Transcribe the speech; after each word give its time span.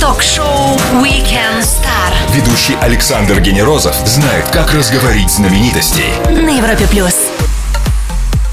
Ток-шоу 0.00 0.76
Weekend 1.02 1.60
Star 1.62 2.12
Ведущий 2.34 2.76
Александр 2.82 3.40
Генерозов 3.40 3.96
знает, 4.04 4.48
как 4.50 4.72
разговорить 4.74 5.30
знаменитостей. 5.30 6.12
на 6.28 6.50
Европе 6.50 6.86
плюс. 6.86 7.25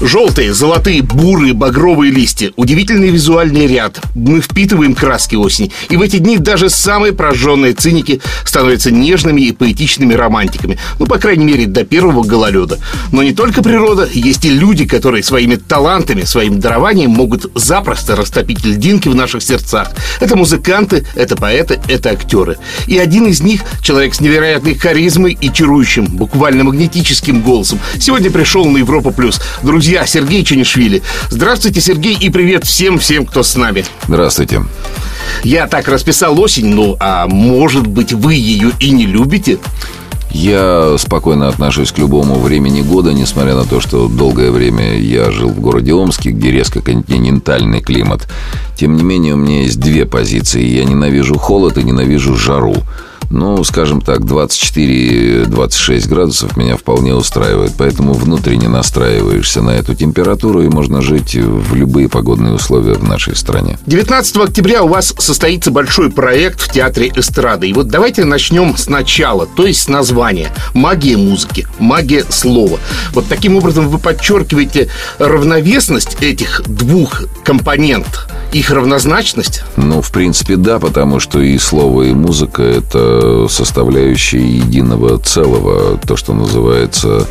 Желтые, 0.04 0.52
золотые, 0.52 1.00
бурые, 1.00 1.54
багровые 1.54 2.12
листья. 2.12 2.52
Удивительный 2.56 3.08
визуальный 3.08 3.66
ряд. 3.66 4.02
Мы 4.14 4.42
впитываем 4.42 4.94
краски 4.94 5.34
осени. 5.34 5.72
И 5.88 5.96
в 5.96 6.02
эти 6.02 6.18
дни 6.18 6.36
даже 6.36 6.68
самые 6.68 7.14
прожженные 7.14 7.72
циники 7.72 8.20
становятся 8.44 8.90
нежными 8.90 9.40
и 9.40 9.52
поэтичными 9.52 10.12
романтиками. 10.12 10.78
Ну, 10.98 11.06
по 11.06 11.16
крайней 11.16 11.46
мере, 11.46 11.64
до 11.64 11.86
первого 11.86 12.22
гололеда. 12.22 12.78
Но 13.12 13.22
не 13.22 13.32
только 13.32 13.62
природа, 13.62 14.06
есть 14.12 14.44
и 14.44 14.50
люди, 14.50 14.84
которые 14.84 15.22
своими 15.22 15.56
талантами, 15.56 16.24
своим 16.24 16.60
дарованием 16.60 17.10
могут 17.10 17.50
запросто 17.54 18.14
растопить 18.14 18.62
льдинки 18.62 19.08
в 19.08 19.14
наших 19.14 19.42
сердцах. 19.42 19.92
Это 20.20 20.36
музыканты, 20.36 21.06
это 21.14 21.34
поэты, 21.34 21.80
это 21.88 22.10
актеры. 22.10 22.58
И 22.86 22.98
один 22.98 23.26
из 23.26 23.40
них, 23.40 23.62
человек 23.80 24.14
с 24.14 24.20
невероятной 24.20 24.74
харизмой 24.74 25.32
и 25.40 25.50
чарующим, 25.50 26.04
буквально 26.04 26.64
магнетическим 26.64 27.40
голосом, 27.40 27.80
сегодня 27.98 28.30
пришел 28.30 28.66
на 28.66 28.76
Европа 28.76 29.10
Плюс. 29.10 29.40
Друзья, 29.62 29.93
Сергей 30.06 30.44
Чунишвили. 30.44 31.02
Здравствуйте, 31.30 31.80
Сергей, 31.80 32.16
и 32.18 32.28
привет 32.28 32.64
всем-всем, 32.64 33.26
кто 33.26 33.42
с 33.42 33.54
нами. 33.54 33.84
Здравствуйте. 34.08 34.64
Я 35.44 35.66
так 35.68 35.88
расписал 35.88 36.38
осень, 36.40 36.66
ну, 36.66 36.96
а 36.98 37.26
может 37.28 37.86
быть, 37.86 38.12
вы 38.12 38.34
ее 38.34 38.72
и 38.80 38.90
не 38.90 39.06
любите? 39.06 39.58
Я 40.34 40.96
спокойно 40.98 41.48
отношусь 41.48 41.92
к 41.92 41.98
любому 41.98 42.40
времени 42.40 42.82
года, 42.82 43.12
несмотря 43.12 43.54
на 43.54 43.64
то, 43.64 43.80
что 43.80 44.08
долгое 44.08 44.50
время 44.50 44.98
я 44.98 45.30
жил 45.30 45.50
в 45.50 45.60
городе 45.60 45.94
Омске, 45.94 46.30
где 46.30 46.50
резко 46.50 46.82
континентальный 46.82 47.80
климат. 47.80 48.26
Тем 48.76 48.96
не 48.96 49.04
менее, 49.04 49.34
у 49.34 49.36
меня 49.36 49.62
есть 49.62 49.78
две 49.78 50.06
позиции. 50.06 50.64
Я 50.64 50.84
ненавижу 50.84 51.38
холод 51.38 51.78
и 51.78 51.84
ненавижу 51.84 52.34
жару. 52.34 52.74
Ну, 53.30 53.62
скажем 53.64 54.00
так, 54.00 54.20
24-26 54.20 56.08
градусов 56.08 56.56
меня 56.56 56.76
вполне 56.76 57.14
устраивает, 57.14 57.72
поэтому 57.76 58.12
внутренне 58.12 58.68
настраиваешься 58.68 59.62
на 59.62 59.70
эту 59.70 59.94
температуру, 59.94 60.62
и 60.62 60.68
можно 60.68 61.02
жить 61.02 61.34
в 61.34 61.74
любые 61.74 62.08
погодные 62.08 62.54
условия 62.54 62.94
в 62.94 63.04
нашей 63.04 63.36
стране. 63.36 63.78
19 63.86 64.36
октября 64.36 64.82
у 64.82 64.88
вас 64.88 65.14
состоится 65.18 65.70
большой 65.70 66.10
проект 66.10 66.60
в 66.60 66.72
Театре 66.72 67.12
эстрады. 67.14 67.68
И 67.68 67.72
вот 67.72 67.88
давайте 67.88 68.24
начнем 68.24 68.76
сначала, 68.76 69.46
то 69.46 69.66
есть 69.66 69.82
с 69.82 69.88
названия. 69.88 70.52
Магия 70.74 71.16
музыки, 71.16 71.66
магия 71.78 72.24
слова. 72.28 72.78
Вот 73.12 73.26
таким 73.28 73.56
образом 73.56 73.88
вы 73.88 73.98
подчеркиваете 73.98 74.88
равновесность 75.18 76.16
этих 76.20 76.62
двух 76.66 77.22
компонентов, 77.44 78.28
их 78.52 78.70
равнозначность. 78.70 79.62
Ну, 79.76 80.00
в 80.00 80.10
принципе, 80.12 80.56
да, 80.56 80.78
потому 80.78 81.20
что 81.20 81.40
и 81.40 81.58
слово, 81.58 82.02
и 82.04 82.12
музыка– 82.12 82.62
это 82.64 83.13
составляющие 83.48 84.58
единого 84.58 85.18
целого, 85.18 85.98
то, 85.98 86.16
что 86.16 86.34
называется 86.34 87.26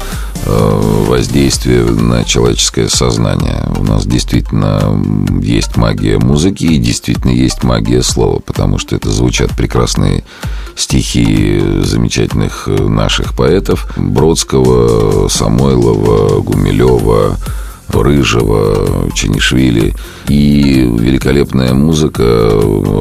э, 0.46 1.06
воздействие 1.08 1.84
на 1.84 2.24
человеческое 2.24 2.90
сознание. 2.90 3.68
У 3.78 3.84
нас 3.84 4.06
действительно 4.06 5.02
есть 5.42 5.78
магия 5.78 6.18
музыки 6.18 6.66
и 6.66 6.78
действительно 6.78 7.32
есть 7.32 7.64
магия 7.64 8.02
слова, 8.02 8.40
потому 8.40 8.78
что 8.78 8.96
это 8.96 9.10
звучат 9.10 9.52
прекрасные 9.52 10.24
стихи 10.76 11.62
замечательных 11.84 12.68
наших 12.68 13.36
поэтов 13.36 13.88
Бродского, 13.98 15.28
Самойлова, 15.28 16.42
Гумилева, 16.42 17.38
Рыжего, 17.90 19.10
Ченишвили 19.14 19.94
и 20.28 20.90
великолепная 20.98 21.74
музыка 21.74 22.24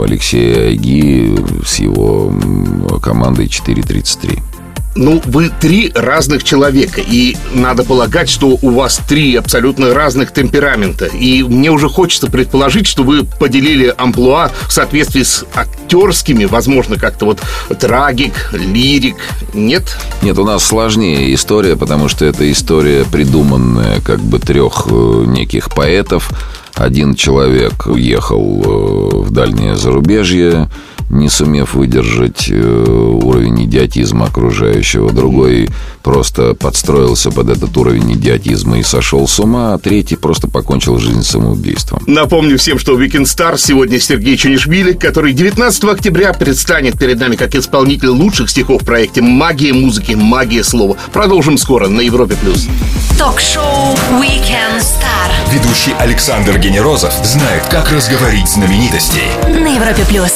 Алексея 0.05 0.69
Айги 0.69 1.35
с 1.65 1.79
его 1.79 2.33
командой 3.03 3.49
433. 3.49 4.52
Ну, 4.95 5.23
вы 5.25 5.51
три 5.61 5.91
разных 5.95 6.45
человека, 6.45 7.01
и 7.01 7.37
надо 7.55 7.83
полагать, 7.83 8.29
что 8.29 8.59
у 8.61 8.71
вас 8.71 9.01
три 9.09 9.37
абсолютно 9.37 9.95
разных 9.95 10.33
темперамента. 10.33 11.07
И 11.07 11.43
мне 11.43 11.71
уже 11.71 11.89
хочется 11.89 12.31
предположить, 12.31 12.87
что 12.87 13.03
вы 13.03 13.25
поделили 13.25 13.95
амплуа 13.97 14.51
в 14.69 14.73
соответствии 14.73 15.23
с 15.23 15.45
актерскими, 15.55 16.45
возможно, 16.45 16.97
как-то 16.97 17.25
вот 17.25 17.41
трагик, 17.79 18.53
лирик, 18.53 19.17
нет? 19.55 19.97
Нет, 20.21 20.39
у 20.39 20.45
нас 20.45 20.63
сложнее 20.65 21.35
история, 21.35 21.77
потому 21.77 22.09
что 22.09 22.27
это 22.27 22.51
история, 22.51 23.07
придуманная 23.11 24.01
как 24.01 24.21
бы 24.21 24.39
трех 24.39 24.89
э, 24.91 25.25
неких 25.27 25.71
поэтов. 25.75 26.31
Один 26.75 27.15
человек 27.15 27.87
уехал 27.87 28.63
э, 28.63 29.17
в 29.25 29.31
дальнее 29.31 29.77
зарубежье, 29.77 30.69
не 31.13 31.29
сумев 31.29 31.75
выдержать 31.75 32.49
э, 32.49 33.19
уровень 33.23 33.67
идиотизма 33.67 34.27
окружающего. 34.27 35.13
Другой 35.13 35.69
просто 36.03 36.55
подстроился 36.55 37.31
под 37.31 37.51
этот 37.51 37.77
уровень 37.77 38.15
идиотизма 38.15 38.79
и 38.79 38.83
сошел 38.83 39.29
с 39.29 39.39
ума, 39.39 39.75
а 39.75 39.79
третий 39.79 40.17
просто 40.17 40.49
покончил 40.49 40.99
жизнь 40.99 41.23
самоубийством. 41.23 42.03
Напомню 42.07 42.59
всем, 42.59 42.79
что 42.79 43.01
Weekend 43.01 43.25
Star 43.25 43.59
сегодня 43.59 44.01
Сергей 44.01 44.37
Чунишвили, 44.37 44.93
который 44.93 45.33
19 45.33 45.85
октября 45.85 46.33
предстанет 46.33 46.99
перед 46.99 47.21
нами 47.21 47.37
как 47.37 47.55
исполнитель 47.55 48.09
лучших 48.09 48.51
стихов 48.51 48.83
в 48.83 48.85
проекте 48.87 49.21
«Магия 49.23 49.73
музыки, 49.73 50.13
магия 50.13 50.65
слова». 50.65 50.97
Продолжим 51.13 51.59
скоро 51.59 51.89
на 51.89 52.01
Европе+. 52.01 52.35
плюс. 52.37 52.67
Ток-шоу 53.19 53.95
Weekend 54.19 54.81
Star 54.81 55.53
Ведущий 55.53 55.93
Александр 55.99 56.59
Генерозов 56.59 57.13
знает, 57.23 57.65
как 57.71 57.93
разговорить 57.93 58.49
знаменитостей. 58.49 59.21
на 59.47 59.77
Европе 59.77 60.05
плюс. 60.09 60.33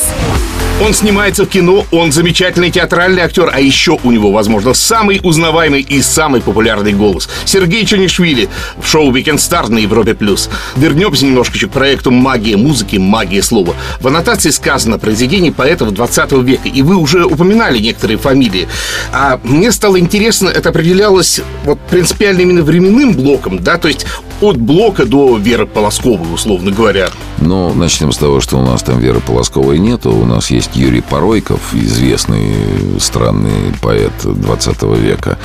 Он 0.78 0.92
снимается 0.92 1.46
в 1.46 1.48
кино, 1.48 1.86
он 1.90 2.12
замечательный 2.12 2.70
театральный 2.70 3.22
актер, 3.22 3.50
а 3.52 3.60
еще 3.60 3.98
у 4.04 4.10
него, 4.10 4.30
возможно, 4.30 4.74
самый 4.74 5.20
узнаваемый 5.22 5.80
и 5.80 6.02
самый 6.02 6.42
популярный 6.42 6.92
голос. 6.92 7.30
Сергей 7.46 7.86
Чунишвили 7.86 8.50
в 8.76 8.86
шоу 8.86 9.10
«Weekend 9.10 9.36
Star» 9.36 9.70
на 9.70 9.78
Европе+. 9.78 10.14
плюс. 10.14 10.50
Вернемся 10.76 11.24
немножко 11.24 11.58
к 11.58 11.70
проекту 11.70 12.10
«Магия 12.10 12.58
музыки, 12.58 12.96
магия 12.96 13.42
слова». 13.42 13.74
В 14.00 14.06
аннотации 14.06 14.50
сказано 14.50 14.98
произведений 14.98 15.50
поэтов 15.50 15.92
20 15.92 16.32
века, 16.44 16.68
и 16.68 16.82
вы 16.82 16.96
уже 16.96 17.24
упоминали 17.24 17.78
некоторые 17.78 18.18
фамилии. 18.18 18.68
А 19.12 19.40
мне 19.44 19.72
стало 19.72 19.98
интересно, 19.98 20.50
это 20.50 20.68
определялось 20.68 21.40
вот 21.64 21.80
принципиально 21.88 22.42
именно 22.42 22.62
временным 22.62 23.14
блоком, 23.14 23.60
да, 23.62 23.78
то 23.78 23.88
есть 23.88 24.04
от 24.40 24.56
блока 24.56 25.04
до 25.06 25.36
Веры 25.36 25.66
Полосковой, 25.66 26.32
условно 26.32 26.70
говоря. 26.70 27.08
Ну, 27.38 27.72
начнем 27.74 28.12
с 28.12 28.16
того, 28.16 28.40
что 28.40 28.58
у 28.58 28.62
нас 28.62 28.82
там 28.82 28.98
Веры 28.98 29.20
Полосковой 29.20 29.78
нету. 29.78 30.10
У 30.12 30.24
нас 30.24 30.50
есть 30.50 30.70
Юрий 30.74 31.00
Поройков, 31.00 31.74
известный 31.74 32.54
странный 32.98 33.72
поэт 33.80 34.12
20 34.22 34.82
века. 35.00 35.38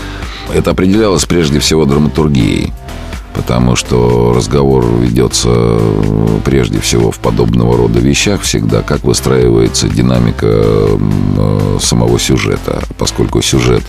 Это 0.54 0.72
определялось 0.72 1.26
прежде 1.26 1.60
всего 1.60 1.86
драматургией 1.86 2.74
потому 3.34 3.76
что 3.76 4.34
разговор 4.36 4.86
ведется 5.00 5.80
прежде 6.46 6.80
всего 6.80 7.12
в 7.12 7.20
подобного 7.20 7.78
рода 7.78 8.00
вещах 8.00 8.42
всегда, 8.42 8.82
как 8.82 9.04
выстраивается 9.04 9.88
динамика 9.88 10.48
э, 10.48 11.78
самого 11.82 12.20
сюжета, 12.20 12.82
поскольку 12.98 13.42
сюжет 13.42 13.84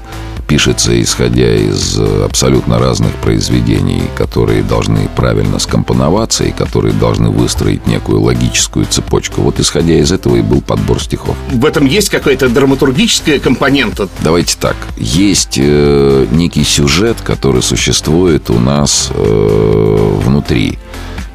пишется 0.53 1.01
исходя 1.01 1.55
из 1.55 1.99
абсолютно 1.99 2.79
разных 2.79 3.13
произведений, 3.15 4.03
которые 4.15 4.63
должны 4.63 5.09
правильно 5.17 5.59
скомпоноваться 5.59 6.45
и 6.45 6.51
которые 6.51 6.93
должны 6.93 7.31
выстроить 7.31 7.87
некую 7.87 8.21
логическую 8.21 8.85
цепочку. 8.85 9.41
Вот 9.41 9.61
исходя 9.61 9.95
из 9.95 10.13
этого 10.13 10.37
и 10.37 10.43
был 10.43 10.61
подбор 10.61 11.03
стихов. 11.03 11.37
В 11.51 11.65
этом 11.65 11.87
есть 11.87 12.11
какая-то 12.11 12.51
драматургическая 12.51 13.39
компонента? 13.39 14.09
Давайте 14.21 14.57
так. 14.61 14.77
Есть 14.99 15.57
э, 15.57 16.27
некий 16.31 16.65
сюжет, 16.65 17.23
который 17.23 17.63
существует 17.63 18.51
у 18.51 18.59
нас 18.59 19.11
э, 19.15 19.32
внутри. 19.33 20.79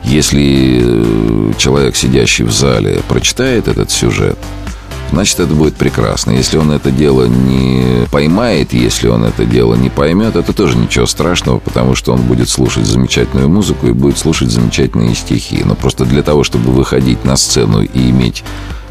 Если 0.03 0.81
э, 0.81 1.53
человек, 1.57 1.95
сидящий 1.95 2.45
в 2.45 2.51
зале, 2.51 3.01
прочитает 3.09 3.67
этот 3.67 3.91
сюжет, 3.91 4.37
значит, 5.11 5.39
это 5.39 5.53
будет 5.53 5.75
прекрасно. 5.75 6.31
Если 6.31 6.57
он 6.57 6.71
это 6.71 6.91
дело 6.91 7.25
не 7.25 8.07
поймает, 8.09 8.71
если 8.71 9.09
он 9.09 9.25
это 9.25 9.45
дело 9.45 9.75
не 9.75 9.89
поймет, 9.89 10.35
это 10.35 10.53
тоже 10.53 10.77
ничего 10.77 11.05
страшного, 11.05 11.59
потому 11.59 11.95
что 11.95 12.13
он 12.13 12.21
будет 12.21 12.47
слушать 12.47 12.85
замечательную 12.85 13.49
музыку 13.49 13.87
и 13.87 13.91
будет 13.91 14.17
слушать 14.17 14.49
замечательные 14.49 15.13
стихи. 15.13 15.61
Но 15.65 15.75
просто 15.75 16.05
для 16.05 16.23
того, 16.23 16.43
чтобы 16.43 16.71
выходить 16.71 17.25
на 17.25 17.35
сцену 17.35 17.81
и 17.81 18.09
иметь 18.09 18.43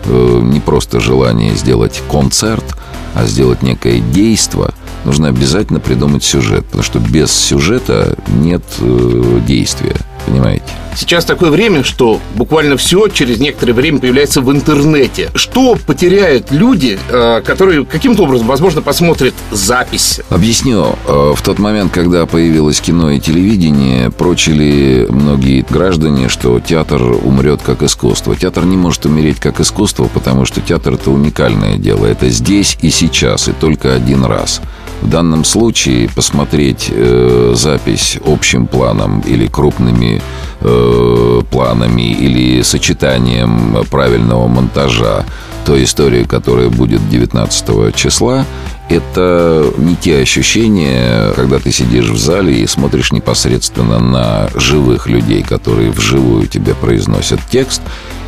э, 0.04 0.40
не 0.42 0.60
просто 0.60 1.00
желание 1.00 1.54
сделать 1.54 2.02
концерт, 2.10 2.76
а 3.16 3.24
сделать 3.24 3.62
некое 3.62 4.00
действие, 4.00 4.68
нужно 5.04 5.28
обязательно 5.28 5.80
придумать 5.80 6.22
сюжет, 6.22 6.66
потому 6.66 6.82
что 6.82 6.98
без 6.98 7.32
сюжета 7.32 8.16
нет 8.28 8.62
э, 8.80 9.40
действия. 9.46 9.96
Понимаете? 10.26 10.64
Сейчас 10.96 11.26
такое 11.26 11.50
время, 11.50 11.84
что 11.84 12.20
буквально 12.34 12.76
все 12.76 13.08
через 13.08 13.38
некоторое 13.38 13.74
время 13.74 13.98
появляется 13.98 14.40
в 14.40 14.50
интернете. 14.50 15.30
Что 15.34 15.76
потеряют 15.76 16.50
люди, 16.50 16.98
э, 17.10 17.42
которые 17.42 17.84
каким-то 17.84 18.24
образом, 18.24 18.46
возможно, 18.46 18.80
посмотрят 18.80 19.34
запись? 19.50 20.20
Объясню. 20.30 20.96
Э, 21.06 21.34
в 21.36 21.42
тот 21.42 21.58
момент, 21.58 21.92
когда 21.92 22.24
появилось 22.24 22.80
кино 22.80 23.10
и 23.10 23.20
телевидение, 23.20 24.10
прочили 24.10 25.06
многие 25.10 25.64
граждане, 25.68 26.28
что 26.28 26.60
театр 26.60 27.02
умрет 27.02 27.60
как 27.62 27.82
искусство. 27.82 28.34
Театр 28.34 28.64
не 28.64 28.76
может 28.76 29.04
умереть 29.04 29.38
как 29.38 29.60
искусство, 29.60 30.08
потому 30.12 30.46
что 30.46 30.62
театр 30.62 30.94
это 30.94 31.10
уникальное 31.10 31.76
дело. 31.76 32.06
Это 32.06 32.30
здесь 32.30 32.78
и 32.80 32.90
сейчас, 32.90 33.48
и 33.48 33.52
только 33.52 33.94
один 33.94 34.24
раз. 34.24 34.62
В 35.02 35.08
данном 35.08 35.44
случае 35.44 36.08
посмотреть 36.08 36.90
э, 36.90 37.52
запись 37.54 38.18
общим 38.24 38.66
планом 38.66 39.20
или 39.20 39.46
крупными 39.46 40.22
э, 40.60 41.42
планами 41.50 42.12
или 42.12 42.62
сочетанием 42.62 43.84
правильного 43.90 44.48
монтажа 44.48 45.24
той 45.64 45.84
истории, 45.84 46.24
которая 46.24 46.70
будет 46.70 47.06
19 47.08 47.94
числа, 47.94 48.44
это 48.88 49.66
не 49.78 49.96
те 49.96 50.20
ощущения, 50.20 51.32
когда 51.34 51.58
ты 51.58 51.72
сидишь 51.72 52.08
в 52.08 52.16
зале 52.16 52.54
и 52.54 52.66
смотришь 52.66 53.10
непосредственно 53.10 53.98
на 53.98 54.48
живых 54.54 55.08
людей, 55.08 55.42
которые 55.42 55.90
вживую 55.90 56.46
тебе 56.46 56.74
произносят 56.74 57.40
текст, 57.50 57.82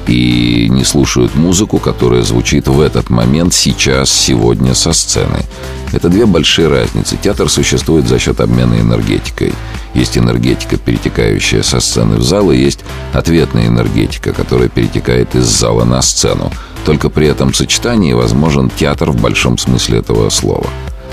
и 0.09 0.69
не 0.71 0.85
слушают 0.85 1.35
музыку, 1.35 1.79
которая 1.79 2.23
звучит 2.23 2.67
в 2.67 2.81
этот 2.81 3.11
момент, 3.11 3.53
сейчас, 3.53 4.11
сегодня 4.11 4.75
со 4.75 4.93
сцены. 4.93 5.45
Это 5.93 6.09
две 6.09 6.27
большие 6.27 6.69
разницы. 6.69 7.17
Театр 7.17 7.49
существует 7.49 8.09
за 8.09 8.19
счет 8.19 8.41
обмена 8.41 8.81
энергетикой. 8.81 9.53
Есть 9.95 10.17
энергетика, 10.17 10.77
перетекающая 10.77 11.63
со 11.63 11.81
сцены 11.81 12.17
в 12.17 12.23
зал, 12.23 12.51
и 12.51 12.57
есть 12.57 12.81
ответная 13.13 13.67
энергетика, 13.69 14.33
которая 14.33 14.69
перетекает 14.69 15.35
из 15.35 15.45
зала 15.45 15.85
на 15.85 16.01
сцену. 16.03 16.51
Только 16.85 17.11
при 17.11 17.27
этом 17.27 17.53
сочетании 17.53 18.15
возможен 18.15 18.71
театр 18.71 19.11
в 19.11 19.21
большом 19.21 19.59
смысле 19.59 19.99
этого 19.99 20.31
слова. 20.31 20.67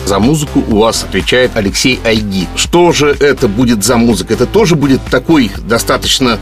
За 0.06 0.20
музыку 0.20 0.64
у 0.68 0.78
вас 0.80 1.04
отвечает 1.04 1.52
Алексей 1.56 2.00
Айги. 2.06 2.48
Что 2.56 2.92
же 2.92 3.08
это 3.08 3.48
будет 3.48 3.84
за 3.84 3.98
музыка? 3.98 4.36
Это 4.36 4.46
тоже 4.46 4.76
будет 4.76 5.02
такой 5.10 5.52
достаточно 5.68 6.38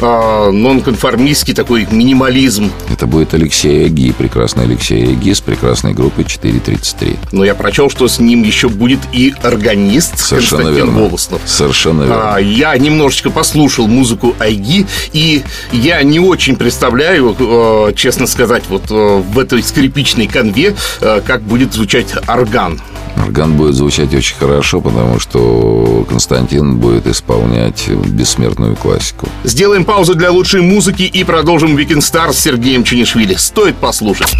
э, 0.00 0.50
нонконформистский 0.50 1.54
такой 1.54 1.86
минимализм. 1.90 2.70
Это 2.90 3.06
будет 3.06 3.34
Алексей 3.34 3.86
Аги, 3.86 4.12
прекрасный 4.12 4.64
Алексей 4.64 5.12
Аги 5.12 5.32
с 5.32 5.40
прекрасной 5.40 5.92
группой 5.92 6.24
433. 6.24 7.16
Но 7.32 7.44
я 7.44 7.54
прочел, 7.54 7.90
что 7.90 8.08
с 8.08 8.18
ним 8.18 8.42
еще 8.42 8.68
будет 8.68 9.00
и 9.12 9.34
органист 9.42 10.18
Совершенно 10.18 10.64
Константин 10.64 10.86
верно. 10.86 11.00
Волоснов. 11.00 11.40
Совершенно 11.44 12.02
верно. 12.02 12.34
А, 12.34 12.38
я 12.38 12.76
немножечко 12.76 13.30
послушал 13.30 13.86
музыку 13.86 14.34
Айги, 14.38 14.86
и 15.12 15.42
я 15.72 16.02
не 16.02 16.20
очень 16.20 16.56
представляю, 16.56 17.36
э, 17.38 17.92
честно 17.94 18.26
сказать, 18.26 18.64
вот 18.68 18.90
э, 18.90 18.94
в 18.94 19.38
этой 19.38 19.62
скрипичной 19.62 20.26
конве, 20.26 20.74
э, 21.00 21.20
как 21.26 21.42
будет 21.42 21.72
звучать 21.72 22.14
орган. 22.28 22.80
Орган 23.16 23.56
будет 23.56 23.74
звучать 23.74 24.14
очень 24.14 24.36
хорошо, 24.36 24.80
потому 24.80 25.18
что 25.20 26.04
Константин 26.08 26.76
будет 26.76 27.06
исполнять 27.06 27.88
бессмертную 27.88 28.76
классику. 28.76 29.28
Сделаем 29.44 29.84
паузу 29.84 30.14
для 30.14 30.30
лучшей 30.30 30.62
музыки 30.62 31.02
и 31.02 31.24
продолжим 31.24 31.76
Weekend 31.76 31.98
Star 31.98 32.32
с 32.32 32.38
Сергеем 32.38 32.84
Чинишвили. 32.84 33.34
Стоит 33.34 33.76
послушать. 33.76 34.32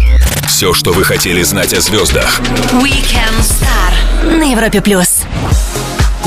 Все, 0.47 0.73
что 0.73 0.93
вы 0.93 1.03
хотели 1.03 1.43
знать 1.43 1.73
о 1.73 1.81
звездах. 1.81 2.39
Weekend 2.71 3.39
Star 3.41 4.37
на 4.37 4.51
Европе 4.51 4.81
плюс. 4.81 5.22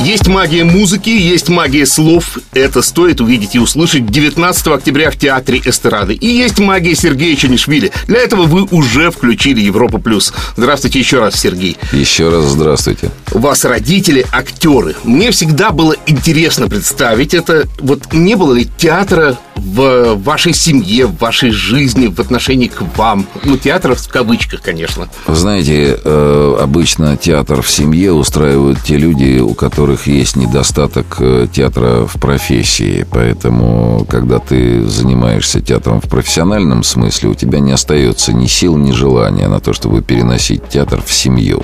Есть 0.02 0.28
магия 0.28 0.62
музыки, 0.62 1.08
есть 1.08 1.48
магия 1.48 1.86
слов. 1.86 2.38
Это 2.52 2.82
стоит 2.82 3.20
увидеть 3.20 3.54
и 3.54 3.58
услышать 3.58 4.06
19 4.06 4.66
октября 4.68 5.10
в 5.10 5.16
Театре 5.16 5.60
эстрады. 5.64 6.14
И 6.14 6.26
есть 6.26 6.58
магия 6.58 6.94
Сергея 6.94 7.34
Чанишвили. 7.34 7.90
Для 8.06 8.18
этого 8.20 8.42
вы 8.42 8.64
уже 8.70 9.10
включили 9.10 9.60
Европа 9.60 9.98
Плюс. 9.98 10.32
Здравствуйте 10.56 10.98
еще 10.98 11.18
раз, 11.20 11.34
Сергей. 11.34 11.76
Еще 11.92 12.28
раз 12.28 12.44
здравствуйте. 12.44 13.10
У 13.32 13.38
вас 13.38 13.64
родители 13.64 14.26
актеры. 14.30 14.94
Мне 15.02 15.30
всегда 15.30 15.70
было 15.70 15.96
интересно 16.06 16.68
представить 16.68 17.34
это. 17.34 17.66
Вот 17.80 18.12
не 18.12 18.36
было 18.36 18.54
ли 18.54 18.68
театра 18.78 19.38
в 19.56 20.14
вашей 20.16 20.52
семье, 20.52 21.06
в 21.06 21.18
вашей 21.18 21.50
жизни, 21.50 22.06
в 22.06 22.20
отношении 22.20 22.68
к 22.68 22.82
вам? 22.96 23.26
Ну, 23.44 23.56
театра 23.56 23.94
в 23.94 24.08
кавычках, 24.08 24.62
конечно. 24.62 25.08
Знаете, 25.26 25.98
э, 26.02 26.56
обычно 26.60 27.16
театр 27.16 27.62
в 27.62 27.70
семье 27.70 28.12
устраивают 28.12 28.82
те 28.82 28.96
люди, 28.96 29.38
у 29.38 29.54
которых 29.54 30.06
есть 30.06 30.36
недостаток 30.36 31.16
э, 31.18 31.46
театра 31.52 32.06
в 32.06 32.20
профессии. 32.20 33.06
Поэтому, 33.10 34.06
когда 34.08 34.38
ты 34.38 34.86
занимаешься 34.86 35.60
театром 35.60 36.00
в 36.00 36.08
профессиональном 36.08 36.82
смысле, 36.82 37.30
у 37.30 37.34
тебя 37.34 37.60
не 37.60 37.72
остается 37.72 38.32
ни 38.32 38.46
сил, 38.46 38.76
ни 38.76 38.92
желания 38.92 39.48
на 39.48 39.60
то, 39.60 39.72
чтобы 39.72 40.02
переносить 40.02 40.68
театр 40.68 41.02
в 41.04 41.12
семью. 41.12 41.62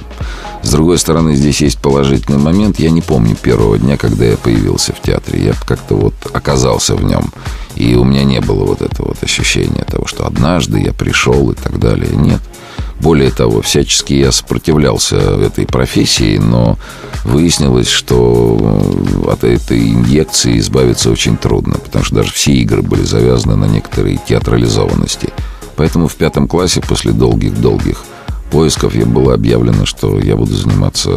С 0.62 0.70
другой 0.70 0.98
стороны, 0.98 1.34
здесь 1.34 1.60
есть 1.60 1.78
положительный 1.78 2.38
момент. 2.38 2.78
Я 2.78 2.90
не 2.90 3.02
помню 3.02 3.34
первого 3.34 3.78
дня, 3.78 3.96
когда 3.96 4.24
я 4.24 4.36
появился 4.36 4.92
в 4.92 5.00
театре. 5.00 5.44
Я 5.44 5.54
как-то 5.66 5.96
вот 5.96 6.14
оказался 6.32 6.94
в 6.94 7.04
нем. 7.04 7.32
И 7.74 7.94
у 7.94 8.04
меня 8.04 8.24
не 8.24 8.40
было 8.40 8.64
вот 8.64 8.80
этого 8.80 9.08
вот 9.08 9.22
ощущения 9.22 9.84
того, 9.84 10.06
что 10.06 10.26
однажды 10.26 10.80
я 10.80 10.92
пришел 10.92 11.50
и 11.50 11.54
так 11.54 11.78
далее. 11.78 12.10
Нет. 12.14 12.40
Более 13.00 13.30
того, 13.30 13.62
всячески 13.62 14.12
я 14.12 14.30
сопротивлялся 14.30 15.16
этой 15.16 15.66
профессии, 15.66 16.38
но 16.38 16.78
выяснилось, 17.24 17.88
что 17.88 18.80
от 19.28 19.42
этой 19.42 19.92
инъекции 19.92 20.58
избавиться 20.58 21.10
очень 21.10 21.36
трудно, 21.36 21.78
потому 21.78 22.04
что 22.04 22.16
даже 22.16 22.32
все 22.32 22.52
игры 22.52 22.82
были 22.82 23.02
завязаны 23.02 23.56
на 23.56 23.64
некоторой 23.64 24.20
театрализованности. 24.28 25.30
Поэтому 25.74 26.06
в 26.06 26.14
пятом 26.14 26.46
классе 26.46 26.80
после 26.80 27.10
долгих-долгих 27.10 28.04
поисков 28.52 28.94
я 28.94 29.06
было 29.06 29.32
объявлено, 29.34 29.86
что 29.86 30.20
я 30.20 30.36
буду 30.36 30.52
заниматься 30.54 31.10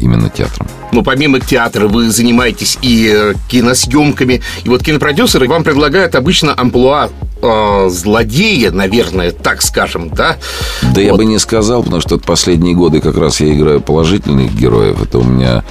именно 0.00 0.30
театром. 0.30 0.66
Но 0.90 1.02
помимо 1.02 1.40
театра 1.40 1.86
вы 1.88 2.10
занимаетесь 2.10 2.78
и 2.82 3.10
э, 3.14 3.34
киносъемками. 3.48 4.40
И 4.64 4.68
вот 4.68 4.82
кинопродюсеры 4.82 5.46
вам 5.48 5.62
предлагают 5.62 6.14
обычно 6.14 6.54
амплуа 6.58 7.10
э, 7.42 7.88
злодея, 7.90 8.70
наверное, 8.72 9.30
так 9.30 9.62
скажем, 9.62 10.08
да? 10.10 10.36
Да 10.94 11.00
я 11.00 11.10
Вот. 11.10 11.18
бы 11.18 11.24
не 11.26 11.38
сказал, 11.38 11.82
потому 11.82 12.00
что 12.00 12.18
последние 12.18 12.74
годы 12.74 13.00
как 13.00 13.16
раз 13.16 13.40
я 13.40 13.54
играю 13.54 13.80
положительных 13.80 14.54
героев. 14.54 15.02
Это 15.02 15.18
у 15.18 15.24
меня 15.24 15.64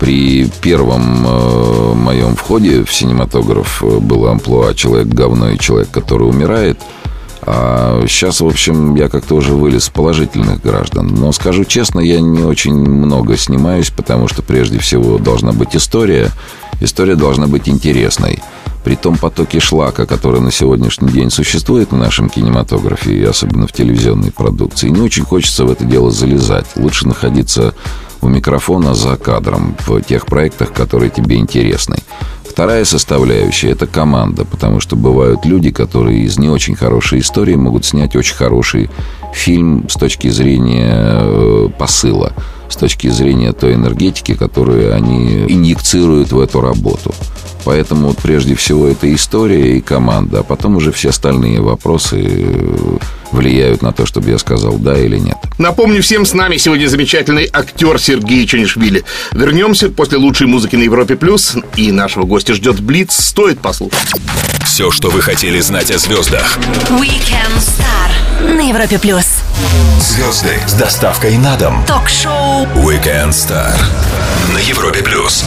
при 0.00 0.48
первом 0.62 1.26
э, 1.26 1.94
моем 1.94 2.34
входе 2.36 2.84
в 2.84 2.92
синематограф 2.92 3.82
э, 3.82 3.98
было 3.98 4.32
амплуа 4.32 4.74
«Человек 4.74 5.08
говно» 5.08 5.50
и 5.50 5.58
«Человек, 5.58 5.90
который 5.90 6.28
умирает». 6.28 6.78
А 7.42 8.04
сейчас, 8.06 8.40
в 8.40 8.46
общем, 8.46 8.94
я 8.94 9.08
как-то 9.08 9.36
уже 9.36 9.54
вылез 9.54 9.88
в 9.88 9.92
положительных 9.92 10.60
граждан. 10.60 11.06
Но 11.06 11.32
скажу 11.32 11.64
честно, 11.64 12.00
я 12.00 12.20
не 12.20 12.42
очень 12.42 12.74
много 12.74 13.36
снимаюсь, 13.36 13.90
потому 13.90 14.28
что 14.28 14.42
прежде 14.42 14.78
всего 14.78 15.18
должна 15.18 15.52
быть 15.52 15.74
история. 15.76 16.30
История 16.80 17.16
должна 17.16 17.46
быть 17.46 17.68
интересной. 17.68 18.40
При 18.84 18.94
том 18.94 19.18
потоке 19.18 19.60
шлака, 19.60 20.06
который 20.06 20.40
на 20.40 20.50
сегодняшний 20.50 21.10
день 21.10 21.30
существует 21.30 21.90
в 21.90 21.96
нашем 21.96 22.30
кинематографе, 22.30 23.12
и 23.12 23.24
особенно 23.24 23.66
в 23.66 23.72
телевизионной 23.72 24.30
продукции, 24.30 24.88
не 24.88 25.00
очень 25.00 25.24
хочется 25.24 25.64
в 25.64 25.70
это 25.70 25.84
дело 25.84 26.10
залезать. 26.10 26.66
Лучше 26.76 27.06
находиться 27.06 27.74
у 28.20 28.28
микрофона 28.28 28.94
за 28.94 29.16
кадром 29.16 29.76
в 29.86 30.00
тех 30.00 30.26
проектах, 30.26 30.72
которые 30.72 31.10
тебе 31.10 31.36
интересны. 31.36 31.98
Вторая 32.58 32.84
составляющая– 32.84 33.70
это 33.70 33.86
команда, 33.86 34.44
потому 34.44 34.80
что 34.80 34.96
бывают 34.96 35.44
люди, 35.44 35.70
которые 35.70 36.24
из 36.24 36.40
не 36.40 36.48
очень 36.48 36.74
хорошей 36.74 37.20
истории 37.20 37.54
могут 37.54 37.84
снять 37.84 38.16
очень 38.16 38.34
хороший 38.34 38.90
фильм 39.32 39.88
с 39.88 39.94
точки 39.94 40.26
зрения 40.26 40.90
э, 40.92 41.68
посыла, 41.78 42.32
с 42.68 42.76
точки 42.76 43.08
зрения 43.08 43.52
той 43.52 43.74
энергетики, 43.74 44.34
которую 44.34 44.94
они 44.94 45.46
инъекцируют 45.48 46.32
в 46.32 46.40
эту 46.40 46.60
работу. 46.60 47.14
Поэтому 47.64 48.08
вот 48.08 48.18
прежде 48.18 48.54
всего 48.54 48.86
это 48.86 49.12
история 49.14 49.76
и 49.76 49.80
команда, 49.80 50.40
а 50.40 50.42
потом 50.42 50.76
уже 50.76 50.92
все 50.92 51.10
остальные 51.10 51.60
вопросы 51.60 52.16
э, 52.18 52.96
влияют 53.32 53.82
на 53.82 53.92
то, 53.92 54.06
чтобы 54.06 54.30
я 54.30 54.38
сказал 54.38 54.78
да 54.78 54.98
или 54.98 55.18
нет. 55.18 55.36
Напомню 55.58 56.02
всем, 56.02 56.24
с 56.24 56.34
нами 56.34 56.56
сегодня 56.56 56.86
замечательный 56.86 57.48
актер 57.52 57.98
Сергей 58.00 58.46
Чанишвили. 58.46 59.04
Вернемся 59.32 59.90
после 59.90 60.18
лучшей 60.18 60.46
музыки 60.46 60.76
на 60.76 60.82
Европе 60.82 61.16
Плюс. 61.16 61.56
И 61.76 61.92
нашего 61.92 62.24
гостя 62.24 62.54
ждет 62.54 62.80
Блиц. 62.80 63.12
Стоит 63.12 63.60
послушать. 63.60 64.12
Все, 64.64 64.90
что 64.90 65.10
вы 65.10 65.20
хотели 65.20 65.60
знать 65.60 65.90
о 65.90 65.98
звездах. 65.98 66.58
Weekend 66.90 67.58
Star 67.58 68.17
на 68.40 68.68
Европе 68.68 68.98
плюс. 68.98 69.42
Звезды 70.00 70.60
с 70.66 70.74
доставкой 70.74 71.36
на 71.38 71.56
дом. 71.56 71.84
Ток-шоу 71.86 72.66
Weekend 72.76 73.30
Star 73.30 73.72
на 74.52 74.58
Европе 74.58 75.02
плюс. 75.02 75.44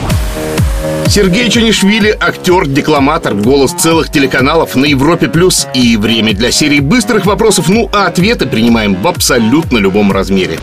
Сергей 1.07 1.49
Чанишвили, 1.49 2.17
актер, 2.19 2.67
декламатор, 2.67 3.33
голос 3.33 3.71
целых 3.73 4.09
телеканалов 4.09 4.75
на 4.75 4.85
Европе 4.85 5.27
Плюс 5.27 5.67
и 5.73 5.97
время 5.97 6.33
для 6.33 6.51
серии 6.51 6.79
быстрых 6.79 7.25
вопросов, 7.25 7.69
ну 7.69 7.89
а 7.91 8.07
ответы 8.07 8.45
принимаем 8.45 8.95
в 8.95 9.07
абсолютно 9.07 9.77
любом 9.77 10.11
размере. 10.11 10.59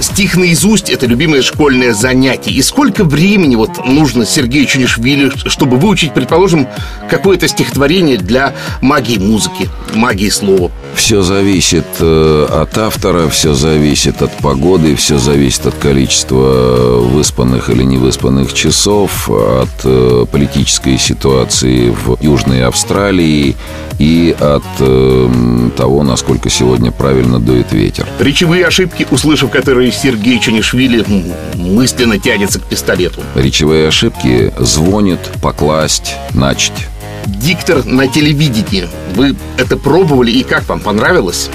Стих 0.00 0.36
наизусть– 0.36 0.90
это 0.90 1.06
любимое 1.06 1.40
школьное 1.40 1.94
занятие. 1.94 2.52
И 2.52 2.62
сколько 2.62 3.02
времени 3.02 3.56
вот 3.56 3.84
нужно 3.86 4.26
Сергею 4.26 4.66
Чунишвили, 4.66 5.32
чтобы 5.48 5.78
выучить, 5.78 6.12
предположим, 6.12 6.68
какое-то 7.08 7.48
стихотворение 7.48 8.18
для 8.18 8.54
магии 8.82 9.18
музыки, 9.18 9.70
магии 9.94 10.28
слова? 10.28 10.70
Все 10.94 11.22
зависит 11.22 11.86
э, 12.00 12.46
от 12.50 12.76
автора, 12.76 13.28
все 13.28 13.54
зависит 13.54 14.20
от 14.20 14.36
погоды, 14.38 14.96
все 14.96 15.18
зависит 15.18 15.66
от 15.66 15.74
количества 15.74 17.00
выспанных 17.00 17.70
или 17.70 17.82
невыспанных 17.82 18.52
часов, 18.52 19.30
от 19.30 19.68
э, 19.84 20.26
политической 20.30 20.98
ситуации 20.98 21.90
в 21.90 22.18
Южной 22.20 22.64
Австралии 22.64 23.56
и 23.98 24.36
от 24.38 24.64
э, 24.80 25.70
того, 25.76 26.02
насколько 26.02 26.50
сегодня 26.50 26.92
правильно 26.92 27.40
дует 27.40 27.72
ветер. 27.72 28.06
Речевые 28.18 28.66
ошибки, 28.66 29.06
услышав 29.10 29.50
которые 29.50 29.85
Сергей 29.90 30.38
Чунишвили 30.38 31.04
мысленно 31.54 32.18
тянется 32.18 32.60
к 32.60 32.64
пистолету. 32.64 33.22
Речевые 33.34 33.88
ошибки 33.88 34.52
звонит, 34.58 35.20
покласть, 35.42 36.14
начать 36.34 36.88
диктор 37.26 37.84
на 37.84 38.06
телевидении. 38.08 38.88
Вы 39.14 39.36
это 39.56 39.76
пробовали 39.76 40.30
и 40.30 40.42
как 40.42 40.68
вам 40.68 40.80
понравилось? 40.80 41.50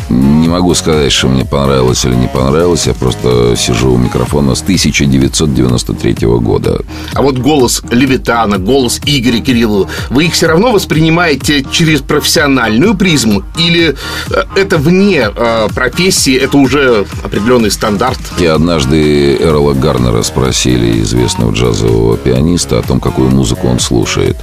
Могу 0.51 0.73
сказать, 0.73 1.13
что 1.13 1.29
мне 1.29 1.45
понравилось 1.45 2.03
или 2.03 2.13
не 2.13 2.27
понравилось. 2.27 2.85
Я 2.85 2.93
просто 2.93 3.55
сижу 3.55 3.93
у 3.93 3.97
микрофона 3.97 4.53
с 4.53 4.61
1993 4.61 6.27
года. 6.27 6.81
А 7.13 7.21
вот 7.21 7.37
голос 7.37 7.81
Левитана, 7.89 8.57
голос 8.57 8.99
Игоря 9.05 9.39
Кириллова, 9.39 9.87
вы 10.09 10.25
их 10.25 10.33
все 10.33 10.47
равно 10.47 10.73
воспринимаете 10.73 11.63
через 11.71 12.01
профессиональную 12.01 12.97
призму? 12.97 13.43
Или 13.57 13.95
э, 14.29 14.43
это 14.57 14.77
вне 14.77 15.29
э, 15.33 15.69
профессии, 15.73 16.35
это 16.35 16.57
уже 16.57 17.05
определенный 17.23 17.71
стандарт? 17.71 18.19
Я 18.37 18.55
однажды 18.55 19.37
Эрла 19.37 19.71
Гарнера 19.73 20.21
спросили, 20.21 21.01
известного 21.01 21.53
джазового 21.53 22.17
пианиста, 22.17 22.79
о 22.79 22.81
том, 22.81 22.99
какую 22.99 23.29
музыку 23.29 23.69
он 23.69 23.79
слушает. 23.79 24.35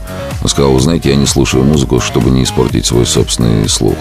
Он 0.43 0.49
сказал, 0.49 0.73
вы 0.73 0.81
знаете, 0.81 1.11
я 1.11 1.17
не 1.17 1.27
слушаю 1.27 1.65
музыку, 1.65 2.01
чтобы 2.01 2.31
не 2.31 2.45
испортить 2.45 2.87
свой 2.87 3.05
собственный 3.05 3.69
слух. 3.69 3.99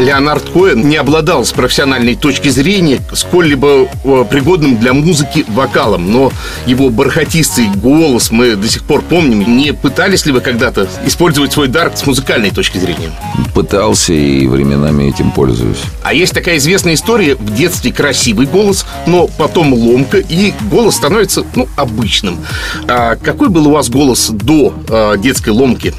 Леонард 0.00 0.48
Коэн 0.48 0.88
не 0.88 0.96
обладал 0.96 1.44
с 1.44 1.52
профессиональной 1.52 2.16
точки 2.16 2.48
зрения 2.48 3.00
сколь-либо 3.12 3.86
э, 4.02 4.24
пригодным 4.28 4.78
для 4.78 4.94
музыки 4.94 5.44
вокалом, 5.48 6.10
но 6.10 6.32
его 6.64 6.88
бархатистый 6.88 7.68
голос 7.74 8.30
мы 8.30 8.56
до 8.56 8.66
сих 8.66 8.84
пор 8.84 9.02
помним. 9.02 9.58
Не 9.58 9.74
пытались 9.74 10.24
ли 10.24 10.32
вы 10.32 10.40
когда-то 10.40 10.88
использовать 11.04 11.52
свой 11.52 11.68
дар 11.68 11.92
с 11.94 12.06
музыкальной 12.06 12.50
точки 12.50 12.78
зрения? 12.78 13.12
Пытался 13.54 14.14
и 14.14 14.46
временами 14.46 15.10
этим 15.10 15.32
пользуюсь. 15.32 15.82
А 16.02 16.14
есть 16.14 16.32
такая 16.32 16.56
известная 16.56 16.94
история. 16.94 17.34
В 17.34 17.54
детстве 17.54 17.92
красивый 17.92 18.46
голос, 18.46 18.86
но 19.06 19.26
потом 19.26 19.74
ломка, 19.74 20.16
и 20.16 20.54
голос 20.70 20.96
становится, 20.96 21.44
ну, 21.54 21.68
обычным. 21.76 22.38
А 22.88 23.16
какой 23.16 23.50
был 23.50 23.68
у 23.68 23.72
вас 23.72 23.90
голос 23.90 24.30
до 24.30 24.72
э, 24.88 25.16
детской 25.18 25.50
ломки? 25.50 25.92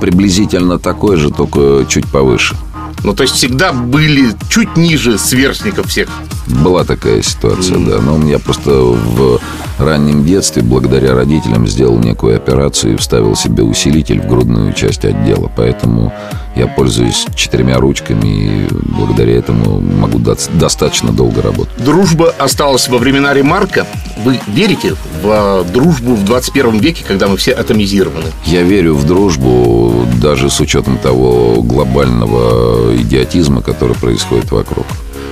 Приблизительно 0.00 0.78
такой 0.78 1.16
же, 1.16 1.30
только 1.30 1.84
чуть 1.88 2.06
повыше. 2.06 2.54
Ну, 3.02 3.14
то 3.14 3.22
есть 3.22 3.34
всегда 3.34 3.72
были 3.72 4.30
чуть 4.48 4.76
ниже 4.76 5.18
сверстников 5.18 5.88
всех. 5.88 6.08
Была 6.46 6.84
такая 6.84 7.22
ситуация, 7.22 7.76
mm. 7.76 7.90
да. 7.90 8.00
Но 8.00 8.14
у 8.14 8.18
меня 8.18 8.38
просто 8.38 8.70
в 8.70 9.40
раннем 9.78 10.24
детстве, 10.24 10.62
благодаря 10.62 11.14
родителям, 11.14 11.66
сделал 11.66 11.98
некую 11.98 12.36
операцию 12.36 12.94
и 12.94 12.96
вставил 12.96 13.34
себе 13.36 13.62
усилитель 13.62 14.20
в 14.20 14.28
грудную 14.28 14.72
часть 14.72 15.04
отдела. 15.04 15.50
Поэтому 15.56 16.12
я 16.56 16.68
пользуюсь 16.68 17.26
четырьмя 17.34 17.78
ручками 17.78 18.28
и 18.28 18.68
благодаря 18.70 19.36
этому 19.36 19.80
могу 19.80 20.18
достаточно 20.18 21.12
долго 21.12 21.42
работать. 21.42 21.72
Дружба 21.78 22.32
осталась 22.38 22.88
во 22.88 22.98
времена 22.98 23.34
ремарка. 23.34 23.86
Вы 24.24 24.38
верите 24.46 24.94
в 25.22 25.26
а, 25.26 25.64
дружбу 25.64 26.14
в 26.14 26.24
21 26.24 26.78
веке, 26.78 27.04
когда 27.06 27.26
мы 27.26 27.36
все 27.36 27.52
атомизированы? 27.52 28.26
Я 28.44 28.62
верю 28.62 28.94
в 28.94 29.04
дружбу 29.04 30.06
даже 30.22 30.48
с 30.48 30.60
учетом 30.60 30.98
того 30.98 31.60
глобального 31.62 32.83
идиотизма, 32.92 33.62
который 33.62 33.94
происходит 33.94 34.50
вокруг. 34.50 34.86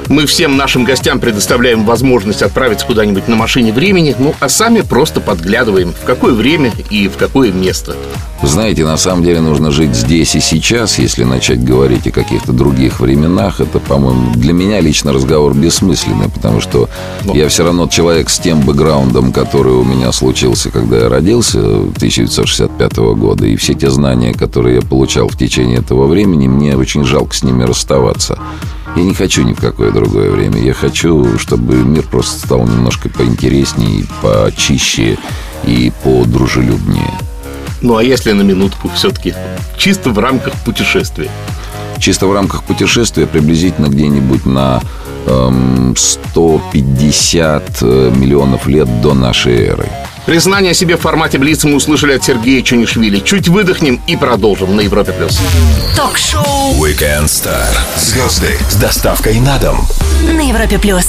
Мы 0.09 0.27
всем 0.27 0.57
нашим 0.57 0.85
гостям 0.85 1.21
предоставляем 1.21 1.85
возможность 1.85 2.43
отправиться 2.43 2.87
куда-нибудь 2.87 3.29
на 3.29 3.37
машине 3.37 3.73
времени, 3.73 4.15
ну 4.19 4.35
а 4.41 4.49
сами 4.49 4.81
просто 4.83 5.21
подглядываем, 5.21 5.93
в 5.93 6.05
какое 6.05 6.35
время 6.35 6.73
и 6.91 7.09
в 7.09 7.17
какое 7.17 7.53
место. 7.53 7.97
Знаете, 8.43 8.85
на 8.85 8.97
самом 8.97 9.23
деле 9.23 9.41
нужно 9.41 9.71
жить 9.71 9.95
здесь 9.95 10.35
и 10.35 10.41
сейчас, 10.41 10.99
если 10.99 11.23
начать 11.23 11.65
говорить 11.65 12.09
о 12.09 12.11
каких-то 12.11 12.53
других 12.53 12.99
временах. 12.99 13.61
Это, 13.61 13.79
по-моему, 13.79 14.33
для 14.35 14.53
меня 14.53 14.81
лично 14.81 15.13
разговор 15.13 15.55
бессмысленный, 15.55 16.29
потому 16.29 16.61
что 16.61 16.89
Но. 17.25 17.35
я 17.35 17.49
все 17.49 17.63
равно 17.65 17.87
человек 17.87 18.31
с 18.31 18.41
тем 18.41 18.61
бэкграундом, 18.63 19.33
который 19.33 19.75
у 19.75 19.85
меня 19.85 20.11
случился, 20.11 20.71
когда 20.71 20.99
я 20.99 21.09
родился 21.09 21.61
1965 21.61 22.97
года, 23.17 23.47
и 23.47 23.55
все 23.55 23.75
те 23.75 23.91
знания, 23.91 24.35
которые 24.35 24.77
я 24.77 24.83
получал 24.83 25.29
в 25.29 25.39
течение 25.39 25.79
этого 25.79 26.09
времени, 26.09 26.49
мне 26.49 26.77
очень 26.77 27.05
жалко 27.05 27.37
с 27.37 27.45
ними 27.45 27.63
расставаться. 27.63 28.39
Я 28.95 29.05
не 29.05 29.15
хочу 29.15 29.43
ни 29.43 29.55
в 29.55 29.61
какое 29.61 29.91
другое 29.91 30.31
время. 30.31 30.61
Я 30.61 30.75
хочу, 30.75 31.39
чтобы 31.39 31.77
мир 31.77 32.03
просто 32.03 32.47
стал 32.47 32.67
немножко 32.67 33.09
поинтереснее, 33.09 34.05
почище 34.21 35.17
и 35.65 35.93
подружелюбнее. 36.05 37.11
Ну 37.81 37.97
а 37.97 38.05
если 38.05 38.33
на 38.33 38.43
минутку 38.43 38.91
все-таки 38.95 39.35
чисто 39.79 40.11
в 40.11 40.19
рамках 40.19 40.55
путешествия? 40.65 41.31
Чисто 41.99 42.27
в 42.27 42.33
рамках 42.33 42.65
путешествия 42.65 43.27
приблизительно 43.27 43.87
где-нибудь 43.87 44.45
на 44.45 44.83
эм, 45.27 45.95
150 45.97 47.79
э, 47.81 48.13
миллионов 48.15 48.67
лет 48.67 48.89
до 49.01 49.15
нашей 49.15 49.67
эры. 49.67 49.89
Признание 50.27 50.73
себе 50.73 50.97
в 50.97 51.01
формате 51.01 51.39
Блица 51.39 51.67
мы 51.67 51.77
услышали 51.77 52.13
от 52.13 52.23
Сергея 52.25 52.63
Чунишвили. 52.63 53.19
Чуть 53.19 53.49
выдохнем 53.49 54.01
и 54.07 54.17
продолжим 54.17 54.77
на 54.77 54.81
Европе+. 54.83 55.13
плюс. 55.13 55.41
Ток-шоу 55.97 56.75
Weekend 56.75 57.25
Star. 57.25 57.67
Звезды 57.97 58.57
с 58.71 58.77
доставкой 58.77 59.41
на 59.41 59.59
дом. 59.59 59.87
На 60.33 60.41
Европе+. 60.49 60.79
плюс. 60.79 61.07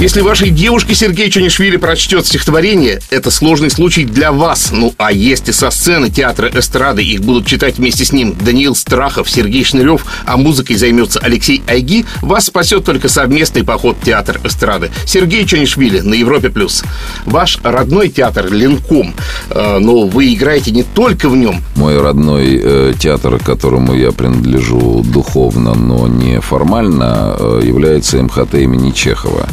Если 0.00 0.22
вашей 0.22 0.50
девушке 0.50 0.92
Сергей 0.94 1.30
Чунишвили 1.30 1.76
прочтет 1.76 2.26
стихотворение, 2.26 3.00
это 3.10 3.30
сложный 3.30 3.70
случай 3.70 4.04
для 4.04 4.32
вас. 4.32 4.70
Ну, 4.72 4.92
а 4.98 5.12
если 5.12 5.52
со 5.52 5.70
сцены 5.70 6.10
театра 6.10 6.50
эстрады 6.52 7.02
их 7.02 7.20
будут 7.20 7.46
читать 7.46 7.78
вместе 7.78 8.04
с 8.04 8.12
ним 8.12 8.34
Даниил 8.38 8.74
Страхов, 8.74 9.30
Сергей 9.30 9.62
Шнырев, 9.64 10.04
а 10.26 10.36
музыкой 10.36 10.76
займется 10.76 11.20
Алексей 11.20 11.62
Айги, 11.68 12.04
вас 12.22 12.46
спасет 12.46 12.84
только 12.84 13.08
совместный 13.08 13.62
поход 13.62 13.96
в 14.00 14.04
театр 14.04 14.40
эстрады. 14.42 14.90
Сергей 15.06 15.46
Чунишвили 15.46 16.00
на 16.00 16.14
Европе+. 16.14 16.50
плюс. 16.50 16.82
Ваш 17.24 17.60
родной 17.62 18.08
театр 18.08 18.52
Ленком, 18.52 19.14
э, 19.50 19.78
но 19.78 20.06
вы 20.08 20.34
играете 20.34 20.72
не 20.72 20.82
только 20.82 21.28
в 21.28 21.36
нем. 21.36 21.62
Мой 21.76 21.98
родной 22.00 22.60
э, 22.62 22.94
театр, 22.98 23.38
которому 23.38 23.94
я 23.94 24.10
принадлежу 24.10 25.02
духовно, 25.04 25.74
но 25.74 26.08
не 26.08 26.40
формально, 26.40 27.36
э, 27.38 27.60
является 27.64 28.20
МХТ 28.20 28.54
имени 28.54 28.90
Чехова. 28.90 29.48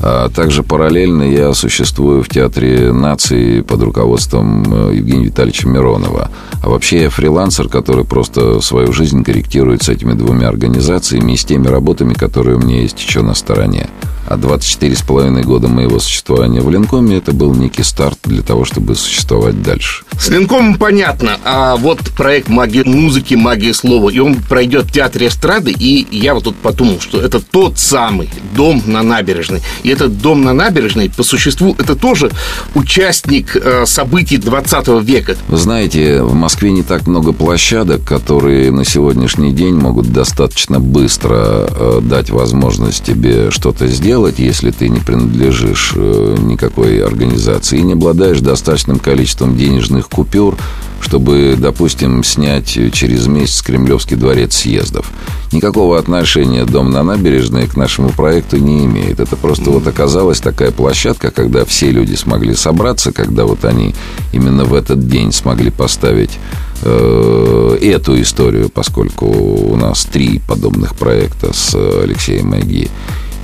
А 0.00 0.28
также 0.28 0.62
параллельно 0.62 1.22
я 1.22 1.54
существую 1.54 2.22
в 2.22 2.28
Театре 2.28 2.92
нации 2.92 3.60
под 3.60 3.82
руководством 3.82 4.64
э, 4.90 4.94
Евгения 4.96 5.26
Витальевича 5.26 5.68
Миронова. 5.68 6.30
А 6.62 6.68
вообще 6.68 7.02
я 7.02 7.10
фрилансер, 7.10 7.68
который 7.68 8.04
просто 8.04 8.60
свою 8.60 8.92
жизнь 8.92 9.22
корректирует 9.22 9.82
с 9.82 9.88
этими 9.88 10.12
двумя 10.12 10.48
организациями 10.48 11.32
и 11.32 11.36
с 11.36 11.44
теми 11.44 11.66
работами, 11.66 12.14
которые 12.14 12.56
у 12.56 12.60
меня 12.60 12.82
есть 12.82 13.00
еще 13.00 13.22
на 13.22 13.34
стороне. 13.34 13.88
А 14.26 14.36
24 14.36 14.96
с 14.96 15.02
половиной 15.02 15.42
года 15.42 15.68
моего 15.68 15.98
существования 15.98 16.60
в 16.60 16.70
Ленкоме 16.70 17.16
это 17.16 17.32
был 17.32 17.54
некий 17.54 17.82
старт 17.82 18.18
для 18.24 18.42
того, 18.42 18.64
чтобы 18.64 18.94
существовать 18.94 19.62
дальше. 19.62 20.04
С 20.18 20.28
Ленкомом 20.28 20.76
понятно, 20.76 21.38
а 21.44 21.76
вот 21.76 22.00
проект 22.16 22.48
«Магия 22.48 22.84
музыки, 22.84 23.34
магия 23.34 23.74
слова», 23.74 24.10
и 24.10 24.18
он 24.18 24.36
пройдет 24.36 24.86
в 24.86 24.92
Театре 24.92 25.28
эстрады, 25.28 25.72
и 25.72 26.06
я 26.10 26.34
вот 26.34 26.44
тут 26.44 26.56
подумал, 26.56 27.00
что 27.00 27.20
это 27.20 27.40
тот 27.40 27.78
самый 27.78 28.30
дом 28.54 28.82
на 28.86 29.02
набережной. 29.02 29.60
И 29.82 29.88
этот 29.88 30.20
дом 30.20 30.44
на 30.44 30.52
набережной, 30.52 31.10
по 31.10 31.22
существу, 31.22 31.74
это 31.78 31.96
тоже 31.96 32.30
участник 32.74 33.56
э, 33.56 33.84
событий 33.86 34.36
20 34.36 34.88
века. 35.02 35.36
Вы 35.48 35.56
знаете, 35.56 36.22
в 36.22 36.34
Москве 36.34 36.70
не 36.70 36.82
так 36.82 37.06
много 37.06 37.32
площадок, 37.32 38.04
которые 38.04 38.70
на 38.70 38.84
сегодняшний 38.84 39.52
день 39.52 39.74
могут 39.74 40.12
достаточно 40.12 40.80
быстро 40.80 41.66
э, 41.68 42.00
дать 42.02 42.30
возможность 42.30 43.04
тебе 43.04 43.50
что-то 43.50 43.86
сделать, 43.86 44.13
если 44.38 44.70
ты 44.70 44.88
не 44.88 45.00
принадлежишь 45.00 45.92
э, 45.96 46.36
никакой 46.40 47.04
организации 47.04 47.78
и 47.78 47.82
не 47.82 47.94
обладаешь 47.94 48.40
достаточным 48.40 48.98
количеством 48.98 49.56
денежных 49.56 50.08
купюр, 50.08 50.56
чтобы, 51.00 51.56
допустим, 51.58 52.24
снять 52.24 52.78
через 52.92 53.26
месяц 53.26 53.60
Кремлевский 53.62 54.16
дворец 54.16 54.54
съездов. 54.56 55.10
Никакого 55.52 55.98
отношения 55.98 56.64
Дом 56.64 56.90
на 56.90 57.02
набережной 57.02 57.66
к 57.66 57.76
нашему 57.76 58.10
проекту 58.10 58.56
не 58.56 58.86
имеет. 58.86 59.20
Это 59.20 59.36
просто 59.36 59.70
вот 59.70 59.86
оказалась 59.86 60.40
такая 60.40 60.70
площадка, 60.70 61.30
когда 61.30 61.64
все 61.64 61.90
люди 61.90 62.14
смогли 62.14 62.54
собраться, 62.54 63.12
когда 63.12 63.44
вот 63.44 63.64
они 63.64 63.94
именно 64.32 64.64
в 64.64 64.74
этот 64.74 65.06
день 65.06 65.32
смогли 65.32 65.70
поставить 65.70 66.38
э, 66.82 67.78
эту 67.82 68.20
историю, 68.22 68.70
поскольку 68.70 69.26
у 69.26 69.76
нас 69.76 70.04
три 70.04 70.40
подобных 70.46 70.94
проекта 70.94 71.52
с 71.52 71.74
Алексеем 71.74 72.48
Майги. 72.48 72.88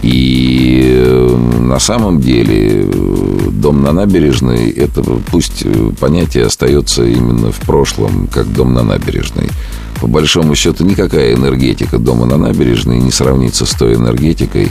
И 0.03 1.37
на 1.61 1.79
самом 1.79 2.21
деле 2.21 2.85
э, 2.85 3.51
дом 3.51 3.83
на 3.83 3.93
набережной, 3.93 4.71
это 4.71 5.03
пусть 5.03 5.63
э, 5.65 5.93
понятие 6.01 6.47
остается 6.47 7.05
именно 7.05 7.53
в 7.53 7.61
прошлом, 7.61 8.27
как 8.33 8.53
дом 8.53 8.73
на 8.73 8.83
набережной. 8.83 9.49
По 10.01 10.07
большому 10.07 10.55
счету, 10.55 10.85
никакая 10.85 11.35
энергетика 11.35 11.99
дома 11.99 12.25
на 12.25 12.39
набережной 12.39 12.99
не 12.99 13.11
сравнится 13.11 13.67
с 13.67 13.71
той 13.71 13.95
энергетикой 13.95 14.69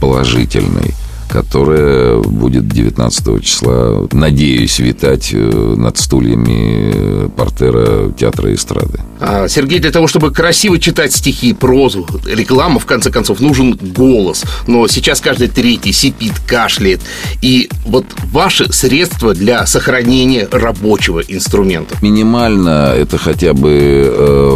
положительной– 0.00 0.94
которая 1.28 2.20
будет 2.22 2.68
19 2.68 3.44
числа, 3.44 4.08
надеюсь, 4.12 4.78
витать 4.78 5.30
э, 5.32 5.74
над 5.76 5.98
стульями 5.98 7.28
портера 7.36 8.10
театра 8.12 8.52
эстрады. 8.52 9.00
А, 9.20 9.48
Сергей, 9.48 9.78
для 9.78 9.90
того, 9.90 10.06
чтобы 10.06 10.30
красиво 10.32 10.78
читать 10.78 11.12
стихи, 11.12 11.52
прозу, 11.52 12.06
рекламу, 12.26 12.78
в 12.78 12.86
конце 12.86 13.10
концов, 13.10 13.40
нужен 13.40 13.72
голос. 13.72 14.44
Но 14.66 14.86
сейчас 14.88 15.20
каждый 15.20 15.48
третий 15.48 15.92
сипит, 15.92 16.34
кашляет. 16.46 17.00
И 17.42 17.68
вот 17.86 18.06
ваши 18.32 18.72
средства 18.72 19.34
для 19.34 19.66
сохранения 19.66 20.48
рабочего 20.50 21.20
инструмента. 21.20 21.96
Минимально 22.02 22.94
это 22.96 23.18
хотя 23.18 23.54
бы 23.54 24.12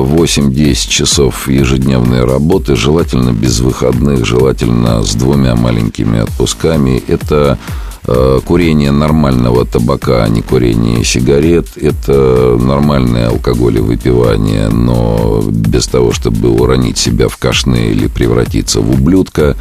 8-10 0.09 0.71
э, 0.71 0.75
часов 0.75 1.49
ежедневной 1.49 2.25
работы, 2.25 2.76
желательно 2.76 3.33
без 3.33 3.61
выходных, 3.61 4.25
желательно 4.25 5.02
с 5.02 5.14
двумя 5.14 5.54
маленькими 5.54 6.21
отпусками 6.21 7.02
это 7.09 7.59
курение 8.05 8.91
нормального 8.91 9.65
табака, 9.65 10.25
а 10.25 10.29
не 10.29 10.43
курение 10.43 11.05
сигарет. 11.05 11.69
Это 11.77 12.59
нормальное 12.61 13.29
алкоголь 13.29 13.79
и 13.79 13.81
выпивание, 13.81 14.69
но 14.69 15.43
без 15.47 15.87
того, 15.87 16.13
чтобы 16.13 16.51
уронить 16.51 16.99
себя 16.99 17.29
в 17.29 17.37
кашны 17.37 17.91
или 17.91 18.09
превратиться 18.09 18.81
в 18.81 18.91
ублюдка. 18.91 19.57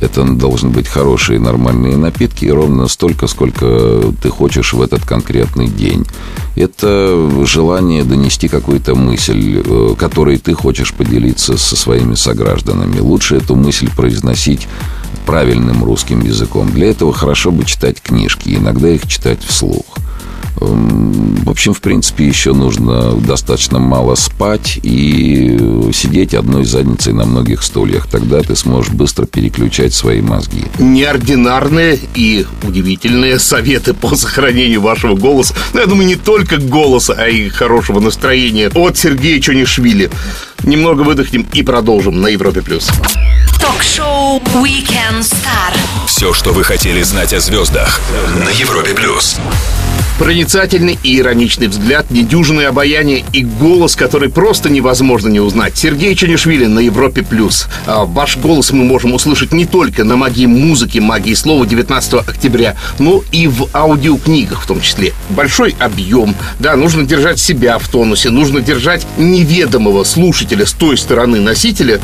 Это 0.00 0.24
должны 0.24 0.68
быть 0.68 0.88
хорошие 0.88 1.40
нормальные 1.40 1.96
напитки, 1.96 2.44
и 2.44 2.50
ровно 2.50 2.86
столько, 2.86 3.26
сколько 3.26 4.12
ты 4.22 4.28
хочешь 4.28 4.74
в 4.74 4.82
этот 4.82 5.04
конкретный 5.04 5.68
день. 5.68 6.04
Это 6.54 7.30
желание 7.44 8.04
донести 8.04 8.48
какую-то 8.48 8.94
мысль, 8.94 9.62
э, 9.64 9.94
которой 9.98 10.38
ты 10.38 10.54
хочешь 10.54 10.92
поделиться 10.92 11.56
со 11.56 11.76
своими 11.76 12.14
согражданами. 12.14 12.98
Лучше 12.98 13.36
эту 13.36 13.54
мысль 13.54 13.88
произносить 13.94 14.68
правильным 15.24 15.84
русским 15.84 16.20
языком. 16.20 16.70
Для 16.70 16.90
этого 16.90 17.12
хорошо 17.12 17.50
бы 17.50 17.64
читать 17.64 18.00
книжки, 18.00 18.54
иногда 18.54 18.88
их 18.88 19.06
читать 19.06 19.42
вслух. 19.42 19.84
Эм, 20.60 21.34
в 21.44 21.50
общем, 21.50 21.74
в 21.74 21.80
принципе, 21.80 22.26
еще 22.26 22.54
нужно 22.54 23.12
достаточно 23.12 23.78
мало 23.78 24.14
спать 24.14 24.78
и 24.82 25.58
сидеть 25.92 26.34
одной 26.34 26.64
задницей 26.64 27.12
на 27.12 27.24
многих 27.24 27.62
стульях. 27.62 28.06
Тогда 28.06 28.40
ты 28.40 28.56
сможешь 28.56 28.92
быстро 28.92 29.26
переключать 29.26 29.92
свои 29.92 30.22
мозги. 30.22 30.64
Неординарные 30.78 31.98
и 32.14 32.46
удивительные 32.62 33.38
советы 33.38 33.92
по 33.92 34.16
сохранению 34.16 34.80
вашего 34.80 35.14
голоса. 35.14 35.54
Ну, 35.74 35.80
я 35.80 35.86
думаю, 35.86 36.06
не 36.06 36.16
только 36.16 36.56
голоса, 36.56 37.14
а 37.18 37.28
и 37.28 37.48
хорошего 37.48 38.00
настроения 38.00 38.68
от 38.68 38.96
Сергея 38.96 39.40
Чонишвили. 39.40 40.10
Немного 40.64 41.02
выдохнем 41.02 41.46
и 41.52 41.62
продолжим 41.62 42.20
на 42.20 42.28
Европе+. 42.28 42.62
плюс. 42.62 42.88
Ток-шоу 43.66 44.38
Weekend 44.62 45.22
Star. 45.22 45.74
Все, 46.06 46.32
что 46.32 46.52
вы 46.52 46.62
хотели 46.62 47.02
знать 47.02 47.34
о 47.34 47.40
звездах 47.40 48.00
на 48.44 48.48
Европе 48.50 48.94
плюс. 48.94 49.38
Проницательный 50.20 50.96
и 51.02 51.18
ироничный 51.18 51.66
взгляд, 51.66 52.08
недюжинное 52.12 52.68
обаяние 52.68 53.24
и 53.32 53.42
голос, 53.42 53.96
который 53.96 54.28
просто 54.28 54.70
невозможно 54.70 55.28
не 55.28 55.40
узнать. 55.40 55.76
Сергей 55.76 56.14
Чанишвили 56.14 56.66
на 56.66 56.78
Европе+. 56.78 57.24
плюс. 57.24 57.66
А 57.86 58.04
ваш 58.04 58.36
голос 58.36 58.70
мы 58.70 58.84
можем 58.84 59.14
услышать 59.14 59.52
не 59.52 59.66
только 59.66 60.04
на 60.04 60.14
магии 60.14 60.46
музыки, 60.46 61.00
магии 61.00 61.34
слова 61.34 61.66
19 61.66 62.14
октября, 62.14 62.76
но 63.00 63.24
и 63.32 63.48
в 63.48 63.68
аудиокнигах 63.74 64.62
в 64.62 64.66
том 64.68 64.80
числе. 64.80 65.12
Большой 65.30 65.74
объем, 65.80 66.36
да, 66.60 66.76
нужно 66.76 67.02
держать 67.02 67.40
себя 67.40 67.78
в 67.78 67.88
тонусе, 67.88 68.30
нужно 68.30 68.60
держать 68.60 69.04
неведомого 69.18 70.04
слушателя 70.04 70.66
с 70.66 70.72
той 70.72 70.96
стороны 70.96 71.40
носителя 71.40 72.00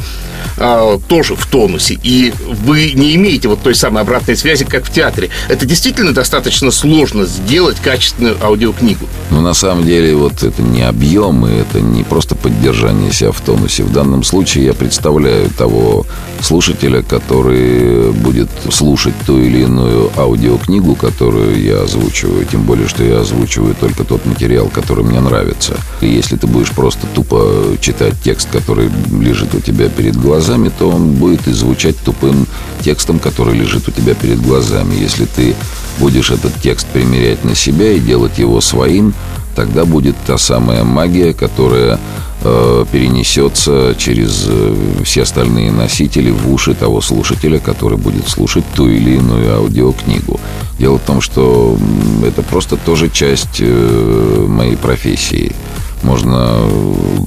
а, 0.58 0.98
тоже 1.08 1.34
в 1.34 1.46
тонусе. 1.46 1.98
И 2.02 2.32
вы 2.64 2.92
не 2.92 3.14
имеете 3.16 3.48
вот 3.48 3.62
той 3.62 3.74
самой 3.74 4.02
обратной 4.02 4.36
связи, 4.36 4.64
как 4.64 4.86
в 4.86 4.92
театре. 4.92 5.30
Это 5.48 5.66
действительно 5.66 6.12
достаточно 6.12 6.70
сложно 6.70 7.26
сделать 7.26 7.78
качественную 7.80 8.36
аудиокнигу. 8.42 9.06
Ну, 9.30 9.40
на 9.40 9.54
самом 9.54 9.84
деле, 9.84 10.14
вот 10.14 10.42
это 10.42 10.62
не 10.62 10.82
объемы, 10.82 11.50
это 11.50 11.80
не 11.80 12.02
просто 12.02 12.34
поддержание 12.34 13.12
себя 13.12 13.32
в 13.32 13.40
тонусе. 13.40 13.82
В 13.82 13.92
данном 13.92 14.24
случае 14.24 14.66
я 14.66 14.74
представляю 14.74 15.50
того 15.50 16.06
слушателя, 16.40 17.02
который 17.02 18.12
будет 18.12 18.48
слушать 18.70 19.14
ту 19.26 19.38
или 19.38 19.62
иную 19.62 20.10
аудиокнигу, 20.16 20.94
которую 20.94 21.62
я 21.62 21.82
озвучиваю. 21.82 22.44
Тем 22.44 22.64
более, 22.64 22.88
что 22.88 23.04
я 23.04 23.20
озвучиваю 23.20 23.74
только 23.74 24.04
тот 24.04 24.24
материал, 24.26 24.68
который 24.68 25.04
мне 25.04 25.20
нравится. 25.20 25.76
И 26.00 26.08
если 26.08 26.36
ты 26.36 26.46
будешь 26.46 26.70
просто 26.70 27.06
тупо 27.14 27.76
читать 27.80 28.14
текст, 28.24 28.48
который 28.50 28.90
лежит 29.20 29.54
у 29.54 29.60
тебя 29.60 29.88
перед 29.88 30.16
глазами, 30.16 30.31
глазами, 30.32 30.70
то 30.78 30.88
он 30.88 31.12
будет 31.12 31.46
и 31.46 31.52
звучать 31.52 31.96
тупым 31.98 32.46
текстом, 32.80 33.18
который 33.18 33.54
лежит 33.54 33.86
у 33.88 33.90
тебя 33.90 34.14
перед 34.14 34.40
глазами. 34.40 34.94
Если 34.94 35.26
ты 35.26 35.54
будешь 35.98 36.30
этот 36.30 36.54
текст 36.62 36.86
примерять 36.86 37.44
на 37.44 37.54
себя 37.54 37.92
и 37.92 38.00
делать 38.00 38.38
его 38.38 38.62
своим, 38.62 39.12
тогда 39.54 39.84
будет 39.84 40.16
та 40.26 40.38
самая 40.38 40.84
магия, 40.84 41.34
которая 41.34 41.98
э, 42.44 42.86
перенесется 42.90 43.94
через 43.98 44.46
э, 44.48 44.74
все 45.04 45.24
остальные 45.24 45.70
носители 45.70 46.30
в 46.30 46.50
уши 46.50 46.72
того 46.72 47.02
слушателя, 47.02 47.58
который 47.58 47.98
будет 47.98 48.26
слушать 48.26 48.64
ту 48.74 48.88
или 48.88 49.16
иную 49.16 49.54
аудиокнигу. 49.56 50.40
Дело 50.78 50.96
в 50.96 51.02
том, 51.02 51.20
что 51.20 51.76
это 52.26 52.40
просто 52.40 52.78
тоже 52.78 53.10
часть 53.10 53.60
э, 53.60 54.46
моей 54.48 54.76
профессии. 54.76 55.52
Можно 56.02 56.58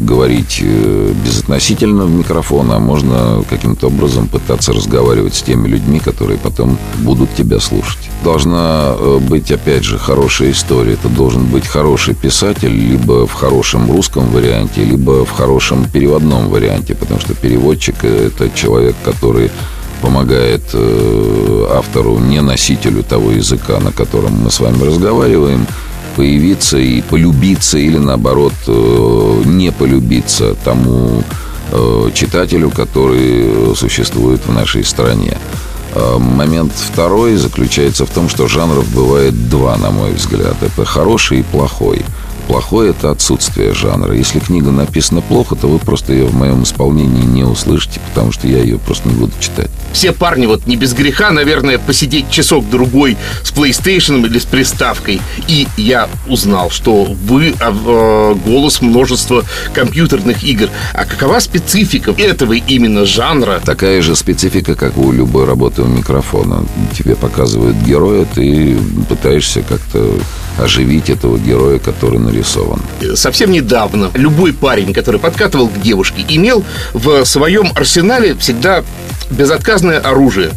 говорить 0.06 0.60
э, 0.62 1.14
безотносительно 1.26 2.06
в 2.06 2.12
микрофон, 2.12 2.72
а 2.72 2.80
можно 2.80 3.44
каким-то 3.50 3.88
образом 3.88 4.28
пытаться 4.28 4.72
разговаривать 4.72 5.36
с 5.36 5.42
теми 5.42 5.68
людьми, 5.68 6.00
которые 6.00 6.38
потом 6.38 6.78
будут 7.00 7.34
тебя 7.36 7.60
слушать. 7.60 8.10
Должна 8.24 8.96
э, 8.98 9.20
быть, 9.20 9.52
опять 9.52 9.84
же, 9.84 9.98
хорошая 9.98 10.52
история. 10.52 10.94
Это 10.94 11.10
должен 11.10 11.46
быть 11.46 11.68
хороший 11.68 12.14
писатель, 12.14 12.72
либо 12.72 13.26
в 13.26 13.34
хорошем 13.34 13.92
русском 13.92 14.28
варианте, 14.28 14.84
либо 14.84 15.26
в 15.26 15.32
хорошем 15.32 15.90
переводном 15.90 16.50
варианте, 16.50 16.96
потому 16.96 17.20
что 17.20 17.34
переводчик– 17.34 17.96
это 18.04 18.50
человек, 18.50 18.96
который 19.04 19.52
помогает 20.02 20.62
э, 20.74 21.68
автору, 21.72 22.20
не 22.20 22.42
носителю 22.42 23.04
того 23.04 23.32
языка, 23.32 23.80
на 23.80 23.92
котором 23.92 24.44
мы 24.44 24.52
с 24.52 24.60
вами 24.60 24.84
разговариваем, 24.84 25.66
появиться 26.16 26.78
и 26.78 27.02
полюбиться 27.02 27.78
или 27.78 27.98
наоборот 27.98 28.54
э, 28.68 29.42
не 29.46 29.72
полюбиться 29.72 30.56
тому 30.64 31.24
э, 31.72 32.10
читателю, 32.14 32.70
который 32.70 33.76
существует 33.76 34.42
в 34.46 34.54
нашей 34.54 34.84
стране. 34.84 35.38
Э, 35.94 36.18
момент 36.18 36.74
второй 36.76 37.36
заключается 37.36 38.06
в 38.06 38.10
том, 38.10 38.30
что 38.30 38.48
жанров 38.48 38.88
бывает 38.94 39.50
два, 39.50 39.78
на 39.78 39.92
мой 39.92 40.14
взгляд. 40.14 40.56
Это 40.62 40.86
хороший 40.86 41.40
и 41.40 41.44
плохой. 41.44 42.04
Плохое– 42.48 42.90
это 42.92 43.12
отсутствие 43.12 43.74
жанра. 43.74 44.16
Если 44.16 44.40
книга 44.40 44.72
написана 44.72 45.22
плохо, 45.22 45.56
то 45.56 45.68
вы 45.68 45.80
просто 45.80 46.14
ее 46.14 46.26
в 46.26 46.36
моем 46.36 46.64
исполнении 46.64 47.24
не 47.24 47.44
услышите, 47.44 48.00
потому 48.10 48.32
что 48.32 48.48
я 48.48 48.60
ее 48.60 48.78
просто 48.78 49.10
не 49.10 49.16
буду 49.16 49.34
читать. 49.40 49.70
Все 49.94 50.12
парни 50.12 50.46
вот 50.46 50.68
не 50.68 50.76
без 50.76 50.94
греха, 50.94 51.32
наверное, 51.32 51.80
посидеть 51.80 52.30
часок-другой 52.30 53.18
с 53.44 53.52
PlayStation 53.52 54.26
или 54.26 54.38
с 54.38 54.46
приставкой. 54.46 55.22
И 55.48 55.68
я 55.78 56.10
узнал, 56.28 56.70
что 56.70 57.06
вы 57.06 57.56
э, 57.60 58.36
голос 58.46 58.82
множества 58.82 59.44
компьютерных 59.74 60.44
игр. 60.44 60.70
А 60.94 61.06
какова 61.06 61.40
специфика 61.40 62.14
этого 62.18 62.54
именно 62.54 63.06
жанра? 63.06 63.62
Такая 63.66 64.02
же 64.02 64.16
специфика, 64.16 64.76
как 64.76 64.98
у 64.98 65.12
любой 65.12 65.46
работы 65.46 65.82
у 65.82 65.88
микрофона. 65.88 66.64
Тебе 66.96 67.16
показывают 67.16 67.78
героя, 67.78 68.26
ты 68.26 68.78
пытаешься 69.08 69.64
как-то 69.64 70.12
оживить 70.58 71.10
этого 71.10 71.38
героя, 71.38 71.80
который 71.80 72.20
нарисован. 72.20 72.82
Совсем 73.16 73.52
недавно 73.52 74.12
любой 74.14 74.54
парень, 74.54 74.94
который 74.94 75.20
подкатывал 75.20 75.68
к 75.68 75.82
девушке, 75.82 76.26
имел 76.28 76.64
в 76.94 77.26
своем 77.26 77.72
арсенале 77.76 78.36
всегда 78.36 78.84
безотказное 79.30 80.00
оружие. 80.00 80.52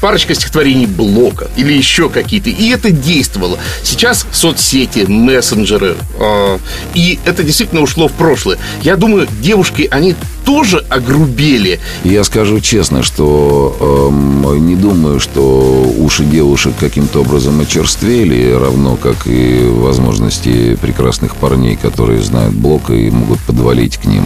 Парочка 0.00 0.34
стихотворений 0.34 0.86
Блока 0.86 1.48
или 1.56 1.72
еще 1.72 2.08
какие-то. 2.08 2.50
И 2.50 2.68
это 2.70 2.90
действовало. 2.90 3.58
Сейчас 3.82 4.26
соцсети, 4.32 5.04
мессенджеры. 5.06 5.96
Э, 6.18 6.58
и 6.94 7.18
это 7.24 7.42
действительно 7.42 7.80
ушло 7.80 8.08
в 8.08 8.12
прошлое. 8.12 8.58
Я 8.82 8.96
думаю, 8.96 9.28
девушки, 9.40 9.88
они 9.90 10.14
тоже 10.44 10.84
огрубели. 10.88 11.78
Я 12.04 12.24
скажу 12.24 12.60
честно, 12.60 13.02
что 13.02 13.76
э, 13.80 14.58
не 14.58 14.76
думаю, 14.76 15.20
что 15.20 15.94
уши 15.98 16.24
девушек 16.24 16.74
каким-то 16.80 17.20
образом 17.20 17.60
очерствели, 17.60 18.52
равно 18.52 18.96
как 18.96 19.26
и 19.26 19.37
возможности 19.70 20.76
прекрасных 20.76 21.36
парней, 21.36 21.76
которые 21.76 22.20
знают 22.22 22.54
Блока 22.54 22.94
и 22.94 23.10
могут 23.10 23.40
подвалить 23.40 23.96
к 23.96 24.04
ним 24.04 24.24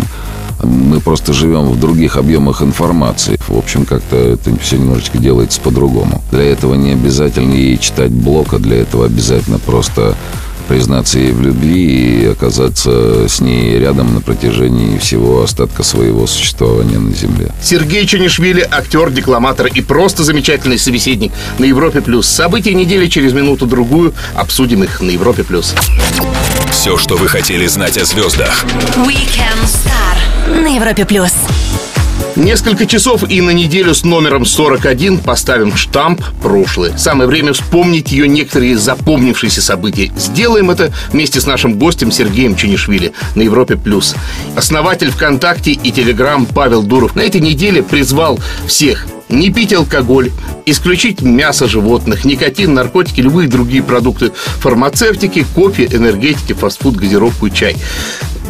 Мы 0.63 1.01
просто 1.01 1.33
живем 1.33 1.71
в 1.71 1.81
других 1.81 2.17
объемах 2.17 2.63
информации. 2.63 3.39
В 3.49 3.57
общем, 3.57 3.85
как-то 3.85 4.17
это 4.17 4.57
все 4.59 4.77
немножечко 4.77 5.19
делается 5.19 5.61
по-другому. 5.61 6.23
Для 6.31 6.45
этого 6.45 6.75
не 6.75 6.93
обязательно 6.93 7.55
ей 7.55 7.79
читать 7.79 8.11
блок, 8.11 8.55
а 8.55 8.59
для 8.59 8.77
этого 8.77 9.07
обязательно 9.07 9.59
просто 9.59 10.17
признаться 10.63 11.19
ей 11.19 11.33
в 11.33 11.41
любви 11.41 12.23
и 12.23 12.27
оказаться 12.27 13.29
с 13.29 13.41
ней 13.41 13.79
рядом 13.79 14.15
на 14.15 14.21
протяжении 14.21 14.99
всего 14.99 15.43
остатка 15.43 15.83
своего 15.83 16.27
существования 16.27 16.99
на 16.99 17.13
Земле. 17.13 17.53
Сергей 17.63 18.07
Чанишвили, 18.07 18.67
актер, 18.71 19.11
декламатор 19.11 19.67
и 19.67 19.81
просто 19.81 20.25
замечательный 20.25 20.79
собеседник 20.79 21.33
на 21.59 21.65
Европе+. 21.65 22.01
плюс. 22.01 22.27
События 22.27 22.75
недели 22.75 23.07
через 23.07 23.33
минуту-другую 23.33 24.15
обсудим 24.35 24.85
их 24.85 25.01
на 25.01 25.11
Европе+. 25.11 25.45
плюс. 25.45 25.75
Все, 26.71 26.97
что 26.97 27.17
вы 27.17 27.29
хотели 27.29 27.67
знать 27.67 27.99
о 27.99 28.05
звездах. 28.05 28.65
Weekend 28.97 29.65
Star 29.65 30.63
на 30.63 30.75
Европе 30.75 31.05
плюс. 31.05 31.33
Несколько 32.37 32.87
часов 32.87 33.31
и 33.31 33.43
на 33.43 33.51
неделю 33.51 33.95
с 33.95 34.05
номером 34.05 34.47
41 34.47 35.19
поставим 35.19 35.77
штамп 35.77 36.23
«Прошлое». 36.41 36.97
Самое 36.97 37.29
время 37.29 37.53
вспомнить 37.53 38.11
ее 38.11 38.27
некоторые 38.27 38.79
запомнившиеся 38.79 39.61
события. 39.61 40.11
Сделаем 40.17 40.71
это 40.71 40.93
вместе 41.11 41.43
с 41.43 41.47
нашим 41.47 41.79
гостем 41.79 42.11
Сергеем 42.11 42.57
Ченишвили 42.57 43.13
на 43.35 43.43
Европе+. 43.43 43.77
плюс. 43.77 44.15
Основатель 44.57 45.11
ВКонтакте 45.11 45.73
и 45.73 45.93
Телеграм 45.93 46.47
Павел 46.47 46.83
Дуров 46.83 47.15
на 47.17 47.21
этой 47.21 47.43
неделе 47.43 47.83
призвал 47.83 48.41
всех 48.67 49.07
не 49.29 49.51
пить 49.51 49.73
алкоголь, 49.75 50.31
исключить 50.67 51.21
мясо 51.21 51.69
животных, 51.69 52.25
никотин, 52.25 52.75
наркотики, 52.75 53.21
любые 53.21 53.49
другие 53.49 53.83
продукты 53.83 54.33
фармацевтики, 54.61 55.45
кофе, 55.55 55.89
энергетики, 55.91 56.55
фастфуд, 56.55 56.97
газировку 56.97 57.47
и 57.47 57.53
чай. 57.53 57.77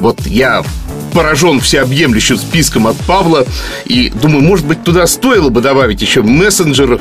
Вот 0.02 0.26
я 0.26 0.64
поражен 1.14 1.60
всеобъемлющим 1.60 2.36
списком 2.36 2.88
от 2.88 2.96
Павла. 3.06 3.46
И 3.84 4.10
думаю, 4.10 4.42
может 4.42 4.66
быть, 4.66 4.82
туда 4.82 5.06
стоило 5.06 5.48
бы 5.48 5.60
добавить 5.60 6.02
еще 6.02 6.22
мессенджер, 6.22 7.00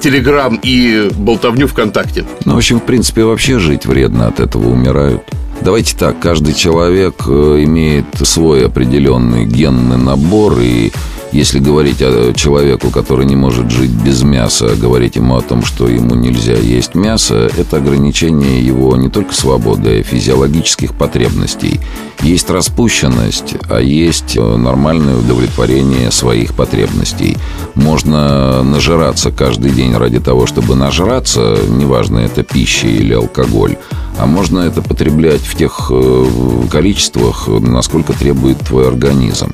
Телеграм 0.00 0.58
и 0.60 1.10
болтовню 1.14 1.68
ВКонтакте. 1.68 2.24
Ну, 2.44 2.54
в 2.54 2.56
общем, 2.56 2.80
в 2.80 2.84
принципе, 2.84 3.22
вообще 3.22 3.60
жить 3.60 3.86
вредно, 3.86 4.26
от 4.26 4.40
этого 4.40 4.68
умирают. 4.68 5.22
Давайте 5.62 5.94
так, 5.94 6.18
каждый 6.18 6.54
человек 6.54 7.24
э, 7.26 7.64
имеет 7.64 8.06
свой 8.22 8.64
определенный 8.64 9.44
генный 9.44 9.98
набор, 9.98 10.58
и 10.58 10.90
если 11.32 11.58
говорить 11.58 12.00
о 12.00 12.32
человеку, 12.32 12.90
который 12.90 13.26
не 13.26 13.36
может 13.36 13.70
жить 13.70 13.90
без 13.90 14.22
мяса, 14.22 14.74
говорить 14.74 15.16
ему 15.16 15.36
о 15.36 15.42
том, 15.42 15.62
что 15.62 15.86
ему 15.86 16.14
нельзя 16.14 16.54
есть 16.56 16.94
мясо, 16.94 17.50
это 17.56 17.76
ограничение 17.76 18.64
его 18.64 18.96
не 18.96 19.10
только 19.10 19.34
свободы, 19.34 20.00
а 20.00 20.02
физиологических 20.02 20.94
потребностей. 20.94 21.78
Есть 22.22 22.48
распущенность, 22.48 23.54
а 23.68 23.80
есть 23.80 24.38
э, 24.38 24.56
нормальное 24.56 25.16
удовлетворение 25.16 26.10
своих 26.10 26.54
потребностей. 26.54 27.36
Можно 27.74 28.62
нажираться 28.62 29.30
каждый 29.30 29.72
день 29.72 29.94
ради 29.94 30.20
того, 30.20 30.46
чтобы 30.46 30.74
нажраться, 30.74 31.58
неважно, 31.68 32.20
это 32.20 32.42
пища 32.42 32.88
или 32.88 33.12
алкоголь, 33.12 33.76
а 34.18 34.26
можно 34.26 34.60
это 34.60 34.82
потреблять 34.82 35.42
в 35.42 35.56
тех 35.56 35.90
э, 35.90 36.26
количествах, 36.70 37.48
насколько 37.48 38.12
требует 38.12 38.58
твой 38.58 38.88
организм 38.88 39.52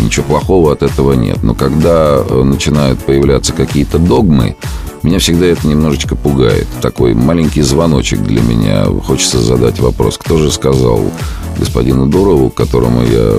ничего 0.00 0.24
плохого 0.24 0.72
от 0.72 0.82
этого 0.82 1.12
нет. 1.12 1.42
Но 1.42 1.54
когда 1.54 2.16
э, 2.18 2.42
начинают 2.42 3.00
появляться 3.00 3.52
какие-то 3.52 3.98
догмы, 3.98 4.56
меня 5.02 5.18
всегда 5.18 5.46
это 5.46 5.66
немножечко 5.66 6.16
пугает. 6.16 6.66
Такой 6.80 7.14
маленький 7.14 7.62
звоночек 7.62 8.22
для 8.22 8.40
меня. 8.40 8.84
Хочется 8.84 9.38
задать 9.38 9.78
вопрос. 9.78 10.16
Кто 10.18 10.38
же 10.38 10.50
сказал 10.50 11.00
господину 11.58 12.06
Дурову, 12.06 12.50
к 12.50 12.54
которому 12.54 13.02
я 13.04 13.32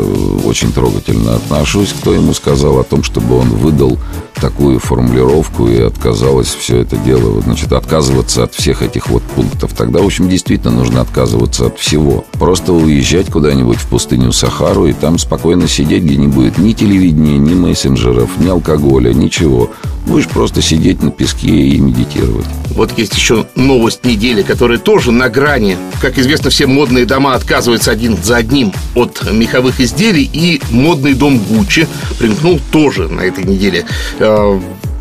очень 0.46 0.72
трогательно 0.72 1.36
отношусь, 1.36 1.94
кто 1.94 2.14
ему 2.14 2.34
сказал 2.34 2.80
о 2.80 2.84
том, 2.84 3.04
чтобы 3.04 3.38
он 3.38 3.50
выдал 3.50 3.98
такую 4.36 4.80
формулировку 4.80 5.68
и 5.68 5.82
отказалось 5.82 6.48
все 6.48 6.82
это 6.82 6.98
дело, 6.98 7.42
значит, 7.42 7.72
отказываться 7.74 8.44
от 8.44 8.54
всех 8.54 8.82
этих 8.82 9.10
вот 9.10 9.24
пунктов. 9.24 9.74
Тогда, 9.74 10.00
в 10.02 10.06
общем, 10.06 10.30
действительно 10.30 10.72
нужно 10.72 11.02
отказываться 11.02 11.68
от 11.68 11.80
всего. 11.80 12.26
Просто 12.34 12.74
уезжать 12.74 13.28
куда-нибудь 13.28 13.78
в 13.78 13.88
пустыню 13.88 14.32
Сахару 14.32 14.88
и 14.88 14.94
там 14.94 15.18
спокойно 15.18 15.68
сидеть, 15.68 16.04
где 16.04 16.18
не 16.18 16.28
будет 16.28 16.58
ни 16.58 16.74
телевидения, 16.74 17.38
ни 17.38 17.54
мессенджеров, 17.54 18.30
ни 18.40 18.48
алкоголя, 18.48 19.14
ничего. 19.14 19.72
Будешь 20.06 20.28
просто 20.28 20.62
сидеть 20.62 21.02
на 21.02 21.10
песке 21.10 21.50
и 21.50 21.80
медитировать. 21.80 22.46
Вот 22.76 22.96
есть 22.98 23.16
еще 23.16 23.48
новость 23.56 24.06
недели, 24.06 24.44
которая 24.44 24.78
тоже 24.78 25.12
на 25.12 25.30
грани. 25.30 25.78
Как 26.02 26.20
известно, 26.20 26.50
все 26.50 26.68
модные 26.68 27.06
дома 27.06 27.34
отказываются 27.34 27.90
один 27.90 28.18
за 28.22 28.36
одним 28.36 28.72
от 28.94 29.32
меховых 29.32 29.80
изделий, 29.80 30.30
и 30.32 30.62
модный 30.70 31.14
дом 31.14 31.40
Гуччи 31.40 31.88
примкнул 32.20 32.60
тоже 32.72 33.08
на 33.08 33.22
этой 33.22 33.46
неделе 33.46 33.86
э, 34.20 34.25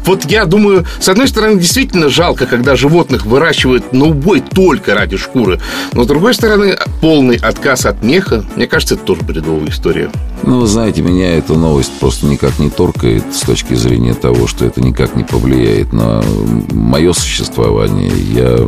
вот 0.04 0.24
я 0.26 0.44
думаю, 0.44 0.84
с 1.00 1.08
одной 1.08 1.28
стороны, 1.28 1.58
действительно 1.58 2.08
жалко, 2.08 2.46
когда 2.46 2.76
животных 2.76 3.24
выращивают 3.24 3.92
на 3.92 4.06
убой 4.06 4.42
только 4.42 4.94
ради 4.94 5.16
шкуры. 5.16 5.60
Но 5.92 6.04
с 6.04 6.06
другой 6.06 6.34
стороны, 6.34 6.76
полный 7.00 7.36
отказ 7.36 7.86
от 7.86 8.02
меха, 8.02 8.44
мне 8.56 8.66
кажется, 8.66 8.96
это 8.96 9.04
тоже 9.04 9.22
бредовая 9.22 9.68
история. 9.70 10.10
Ну, 10.42 10.60
вы 10.60 10.66
знаете, 10.66 11.00
меня 11.00 11.34
эта 11.36 11.54
новость 11.54 11.92
просто 12.00 12.26
никак 12.26 12.58
не 12.58 12.68
торкает 12.68 13.24
с 13.34 13.40
точки 13.40 13.74
зрения 13.74 14.14
того, 14.14 14.46
что 14.46 14.66
это 14.66 14.82
никак 14.82 15.16
не 15.16 15.24
повлияет 15.24 15.92
на 15.92 16.22
мое 16.70 17.14
существование. 17.14 18.12
Я 18.30 18.58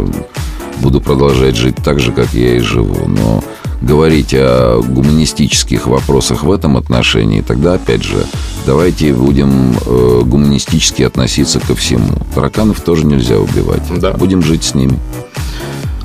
буду 0.80 1.00
продолжать 1.00 1.56
жить 1.56 1.76
так 1.76 2.00
же, 2.00 2.12
как 2.12 2.32
я 2.32 2.56
и 2.56 2.58
живу. 2.60 3.06
Но 3.08 3.42
говорить 3.82 4.34
о 4.34 4.80
гуманистических 4.80 5.86
вопросах 5.86 6.42
в 6.42 6.50
этом 6.50 6.76
отношении, 6.76 7.42
тогда, 7.42 7.74
опять 7.74 8.02
же, 8.02 8.24
давайте 8.64 9.12
будем 9.12 9.76
э, 9.86 10.22
гуманистически 10.24 11.02
относиться 11.02 11.60
ко 11.60 11.74
всему. 11.74 12.08
Тараканов 12.34 12.80
тоже 12.80 13.06
нельзя 13.06 13.38
убивать. 13.38 13.82
Да. 13.98 14.12
Будем 14.12 14.42
жить 14.42 14.64
с 14.64 14.74
ними. 14.74 14.98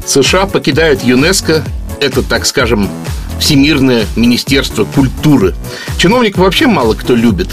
США 0.05 0.45
покидают 0.45 1.03
ЮНЕСКО. 1.03 1.63
Это, 1.99 2.23
так 2.23 2.45
скажем, 2.45 2.89
Всемирное 3.39 4.05
Министерство 4.15 4.85
культуры. 4.85 5.55
Чиновник 5.97 6.37
вообще 6.37 6.67
мало 6.67 6.93
кто 6.93 7.15
любит. 7.15 7.49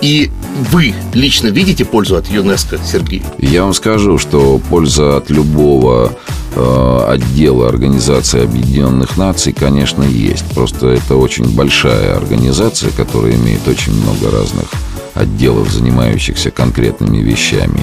И 0.00 0.30
вы 0.72 0.94
лично 1.14 1.46
видите 1.48 1.84
пользу 1.84 2.16
от 2.16 2.28
ЮНЕСКО, 2.28 2.78
Сергей? 2.84 3.22
Я 3.38 3.62
вам 3.62 3.72
скажу, 3.72 4.18
что 4.18 4.60
польза 4.68 5.18
от 5.18 5.30
любого 5.30 6.12
э, 6.58 7.04
отдела 7.08 7.68
Организации 7.68 8.42
Объединенных 8.42 9.16
Наций, 9.16 9.52
конечно, 9.52 10.02
есть. 10.02 10.44
Просто 10.54 10.88
это 10.88 11.16
очень 11.16 11.54
большая 11.54 12.16
организация, 12.16 12.90
которая 12.90 13.34
имеет 13.34 13.66
очень 13.66 13.92
много 13.94 14.30
разных 14.30 14.66
отделов, 15.14 15.70
занимающихся 15.70 16.50
конкретными 16.50 17.18
вещами. 17.18 17.80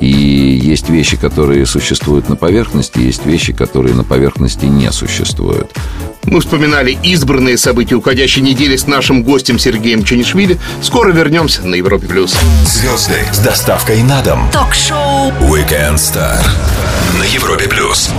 И 0.00 0.08
есть 0.08 0.90
вещи, 0.90 1.16
которые 1.16 1.66
существуют 1.66 2.28
на 2.28 2.36
поверхности, 2.36 2.98
есть 2.98 3.24
вещи, 3.24 3.52
которые 3.52 3.94
на 3.94 4.04
поверхности 4.04 4.66
не 4.66 4.90
существуют. 4.92 5.72
Мы 6.26 6.40
вспоминали 6.40 6.98
избранные 7.02 7.58
события 7.58 7.94
уходящей 7.94 8.42
недели 8.42 8.76
с 8.76 8.86
нашим 8.86 9.22
гостем 9.22 9.58
Сергеем 9.58 10.04
Ченишвили. 10.04 10.58
Скоро 10.82 11.12
вернемся 11.12 11.62
на 11.62 11.74
Европе+. 11.74 12.06
плюс. 12.06 12.34
Звезды 12.64 13.20
с 13.32 13.38
доставкой 13.38 14.02
на 14.02 14.22
дом. 14.22 14.48
Ток-шоу 14.52 15.30
Weekend 15.40 15.96
Star 15.96 16.44
на 17.18 17.24
Европе+. 17.24 17.68
плюс. 17.68 18.10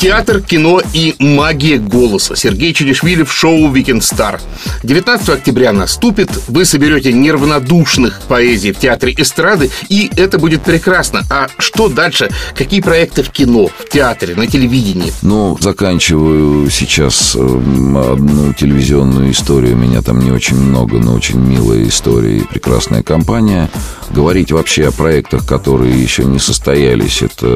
Театр, 0.00 0.40
кино 0.40 0.80
и 0.94 1.14
магия 1.18 1.76
голоса. 1.76 2.34
Сергей 2.34 2.72
Чудишвили 2.72 3.22
в 3.22 3.30
шоу 3.30 3.70
«Weekend 3.70 4.00
Star». 4.00 4.40
19 4.82 5.28
октября 5.28 5.74
наступит. 5.74 6.30
Вы 6.48 6.64
соберете 6.64 7.12
нервнодушных 7.12 8.22
поэзий 8.26 8.72
в 8.72 8.78
Театре 8.78 9.14
эстрады, 9.18 9.70
и 9.90 10.10
это 10.16 10.38
будет 10.38 10.62
прекрасно. 10.62 11.22
А 11.28 11.48
что 11.58 11.90
дальше? 11.90 12.30
Какие 12.56 12.80
проекты 12.80 13.22
в 13.22 13.28
кино, 13.28 13.66
в 13.66 13.90
театре, 13.90 14.34
на 14.34 14.46
телевидении? 14.46 15.12
Ну, 15.20 15.58
заканчиваю 15.60 16.70
сейчас 16.70 17.36
эм, 17.36 17.98
одну 17.98 18.54
телевизионную 18.54 19.32
историю. 19.32 19.76
Меня 19.76 20.00
там 20.00 20.20
не 20.20 20.30
очень 20.30 20.56
много, 20.56 20.96
но 20.96 21.12
очень 21.12 21.38
милая 21.38 21.86
история 21.86 22.38
и 22.38 22.44
прекрасная 22.44 23.02
компания. 23.02 23.68
Говорить 24.08 24.50
вообще 24.50 24.88
о 24.88 24.92
проектах, 24.92 25.46
которые 25.46 26.02
еще 26.02 26.24
не 26.24 26.38
состоялись, 26.38 27.20
это, 27.20 27.46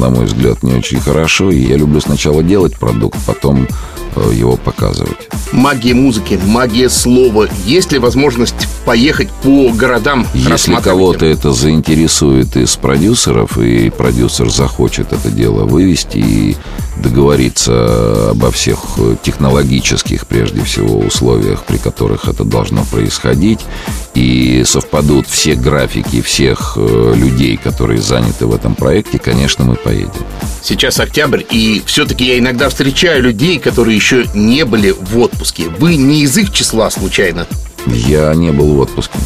на 0.00 0.08
мой 0.08 0.24
взгляд, 0.24 0.62
не 0.62 0.72
очень 0.72 1.00
хорошо. 1.00 1.50
Я 1.66 1.76
люблю 1.76 2.00
сначала 2.00 2.42
делать 2.42 2.76
продукт, 2.76 3.18
потом 3.26 3.66
э, 4.14 4.32
его 4.32 4.56
показывать. 4.56 5.28
Магия 5.50 5.94
музыки, 5.94 6.38
магия 6.46 6.88
слова. 6.88 7.48
Есть 7.64 7.90
ли 7.92 7.98
возможность 7.98 8.68
поехать 8.84 9.30
по 9.42 9.70
городам? 9.70 10.26
Если 10.32 10.74
кого-то 10.76 11.26
это 11.26 11.52
заинтересует 11.52 12.56
из 12.56 12.76
продюсеров, 12.76 13.58
и 13.58 13.90
продюсер 13.90 14.48
захочет 14.48 15.12
это 15.12 15.28
дело 15.28 15.64
вывести 15.64 16.18
и 16.18 16.56
договориться 17.02 18.30
обо 18.30 18.50
всех 18.50 18.78
технологических, 19.22 20.26
прежде 20.26 20.62
всего, 20.62 20.98
условиях, 20.98 21.64
при 21.64 21.78
которых 21.78 22.28
это 22.28 22.44
должно 22.44 22.84
происходить, 22.84 23.60
и 24.14 24.62
совпадут 24.64 25.28
все 25.28 25.54
графики 25.54 26.22
всех 26.22 26.74
э, 26.76 27.12
людей, 27.14 27.56
которые 27.56 28.00
заняты 28.00 28.46
в 28.46 28.54
этом 28.54 28.74
проекте, 28.74 29.18
конечно, 29.18 29.64
мы 29.64 29.74
поедем. 29.76 30.10
Сейчас 30.62 30.98
октябрь, 31.00 31.42
и 31.50 31.82
все-таки 31.86 32.24
я 32.24 32.38
иногда 32.38 32.68
встречаю 32.68 33.22
людей, 33.22 33.58
которые 33.58 33.96
еще 33.96 34.26
не 34.34 34.64
были 34.64 34.90
в 34.98 35.18
отпуске. 35.18 35.68
Вы 35.78 35.96
не 35.96 36.22
из 36.22 36.36
их 36.38 36.52
числа 36.52 36.90
случайно? 36.90 37.46
Я 37.86 38.34
не 38.34 38.52
был 38.52 38.74
в 38.74 38.80
отпуске. 38.80 39.18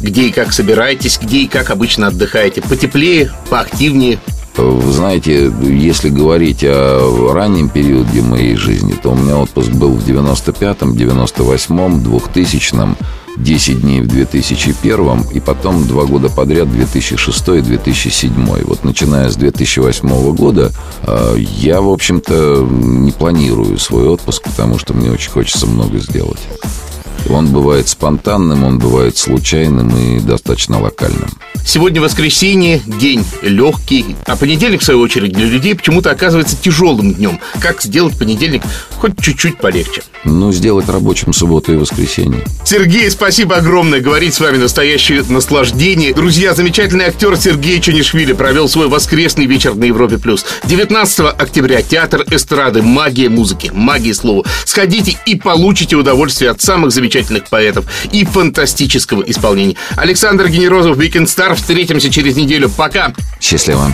Где 0.00 0.28
и 0.28 0.32
как 0.32 0.52
собираетесь, 0.52 1.18
где 1.20 1.40
и 1.40 1.48
как 1.48 1.70
обычно 1.70 2.08
отдыхаете? 2.08 2.62
Потеплее, 2.62 3.32
поактивнее? 3.50 4.18
Вы 4.58 4.92
знаете, 4.92 5.52
если 5.62 6.08
говорить 6.08 6.64
о 6.64 7.32
раннем 7.32 7.68
периоде 7.68 8.22
моей 8.22 8.56
жизни, 8.56 8.94
то 9.00 9.12
у 9.12 9.14
меня 9.14 9.36
отпуск 9.38 9.70
был 9.70 9.92
в 9.92 10.06
95-м, 10.06 10.94
98-м, 10.94 12.00
2000-м, 12.02 12.96
10 13.36 13.80
дней 13.82 14.00
в 14.00 14.08
2001 14.08 15.22
и 15.32 15.38
потом 15.38 15.86
два 15.86 16.04
года 16.04 16.28
подряд 16.28 16.70
2006 16.72 17.48
и 17.48 17.60
2007. 17.60 18.64
Вот 18.64 18.84
начиная 18.84 19.30
с 19.30 19.36
2008 19.36 20.34
года 20.34 20.72
э, 21.02 21.36
я, 21.38 21.80
в 21.80 21.88
общем-то, 21.88 22.66
не 22.68 23.12
планирую 23.12 23.78
свой 23.78 24.08
отпуск, 24.08 24.42
потому 24.42 24.78
что 24.78 24.92
мне 24.92 25.10
очень 25.12 25.30
хочется 25.30 25.66
много 25.66 25.98
сделать. 25.98 26.40
Он 27.30 27.48
бывает 27.48 27.88
спонтанным, 27.88 28.64
он 28.64 28.78
бывает 28.78 29.16
случайным 29.16 29.96
и 29.96 30.18
достаточно 30.18 30.80
локальным. 30.80 31.30
Сегодня 31.68 32.00
воскресенье, 32.00 32.80
день 32.86 33.26
легкий, 33.42 34.16
а 34.24 34.36
понедельник, 34.36 34.80
в 34.80 34.84
свою 34.84 35.00
очередь, 35.00 35.34
для 35.34 35.44
людей 35.44 35.74
почему-то 35.74 36.10
оказывается 36.10 36.56
тяжелым 36.56 37.12
днем. 37.12 37.40
Как 37.60 37.82
сделать 37.82 38.18
понедельник 38.18 38.62
хоть 38.96 39.20
чуть-чуть 39.20 39.58
полегче? 39.58 40.02
Ну, 40.24 40.50
сделать 40.50 40.88
рабочим 40.88 41.34
субботу 41.34 41.74
и 41.74 41.76
воскресенье. 41.76 42.46
Сергей, 42.64 43.10
спасибо 43.10 43.56
огромное. 43.56 44.00
Говорить 44.00 44.32
с 44.32 44.40
вами 44.40 44.56
настоящее 44.56 45.22
наслаждение. 45.28 46.14
Друзья, 46.14 46.54
замечательный 46.54 47.04
актер 47.04 47.36
Сергей 47.36 47.80
Чунишвили 47.82 48.32
провел 48.32 48.66
свой 48.66 48.88
воскресный 48.88 49.44
вечер 49.44 49.74
на 49.74 49.84
Европе+. 49.84 50.16
плюс. 50.16 50.46
19 50.64 51.20
октября 51.38 51.82
театр 51.82 52.24
эстрады 52.30 52.80
«Магия 52.80 53.28
музыки», 53.28 53.70
«Магия 53.74 54.14
слова». 54.14 54.44
Сходите 54.64 55.18
и 55.26 55.36
получите 55.36 55.96
удовольствие 55.96 56.50
от 56.50 56.62
самых 56.62 56.92
замечательных 56.92 57.44
поэтов 57.48 57.84
и 58.10 58.24
фантастического 58.24 59.22
исполнения. 59.22 59.76
Александр 59.96 60.48
Генерозов, 60.48 60.96
Weekend 60.96 61.26
Star 61.26 61.57
Встретимся 61.58 62.10
через 62.10 62.36
неделю. 62.36 62.70
Пока. 62.70 63.12
Счастливо. 63.40 63.92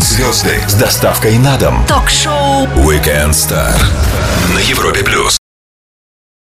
Звезды 0.00 0.60
с 0.68 0.74
доставкой 0.74 1.38
на 1.38 1.56
дом. 1.56 1.86
Ток-шоу 1.86 2.66
Weekend 2.76 3.30
Star 3.30 3.74
на 4.52 4.58
Европе 4.58 5.02
плюс. 5.02 5.37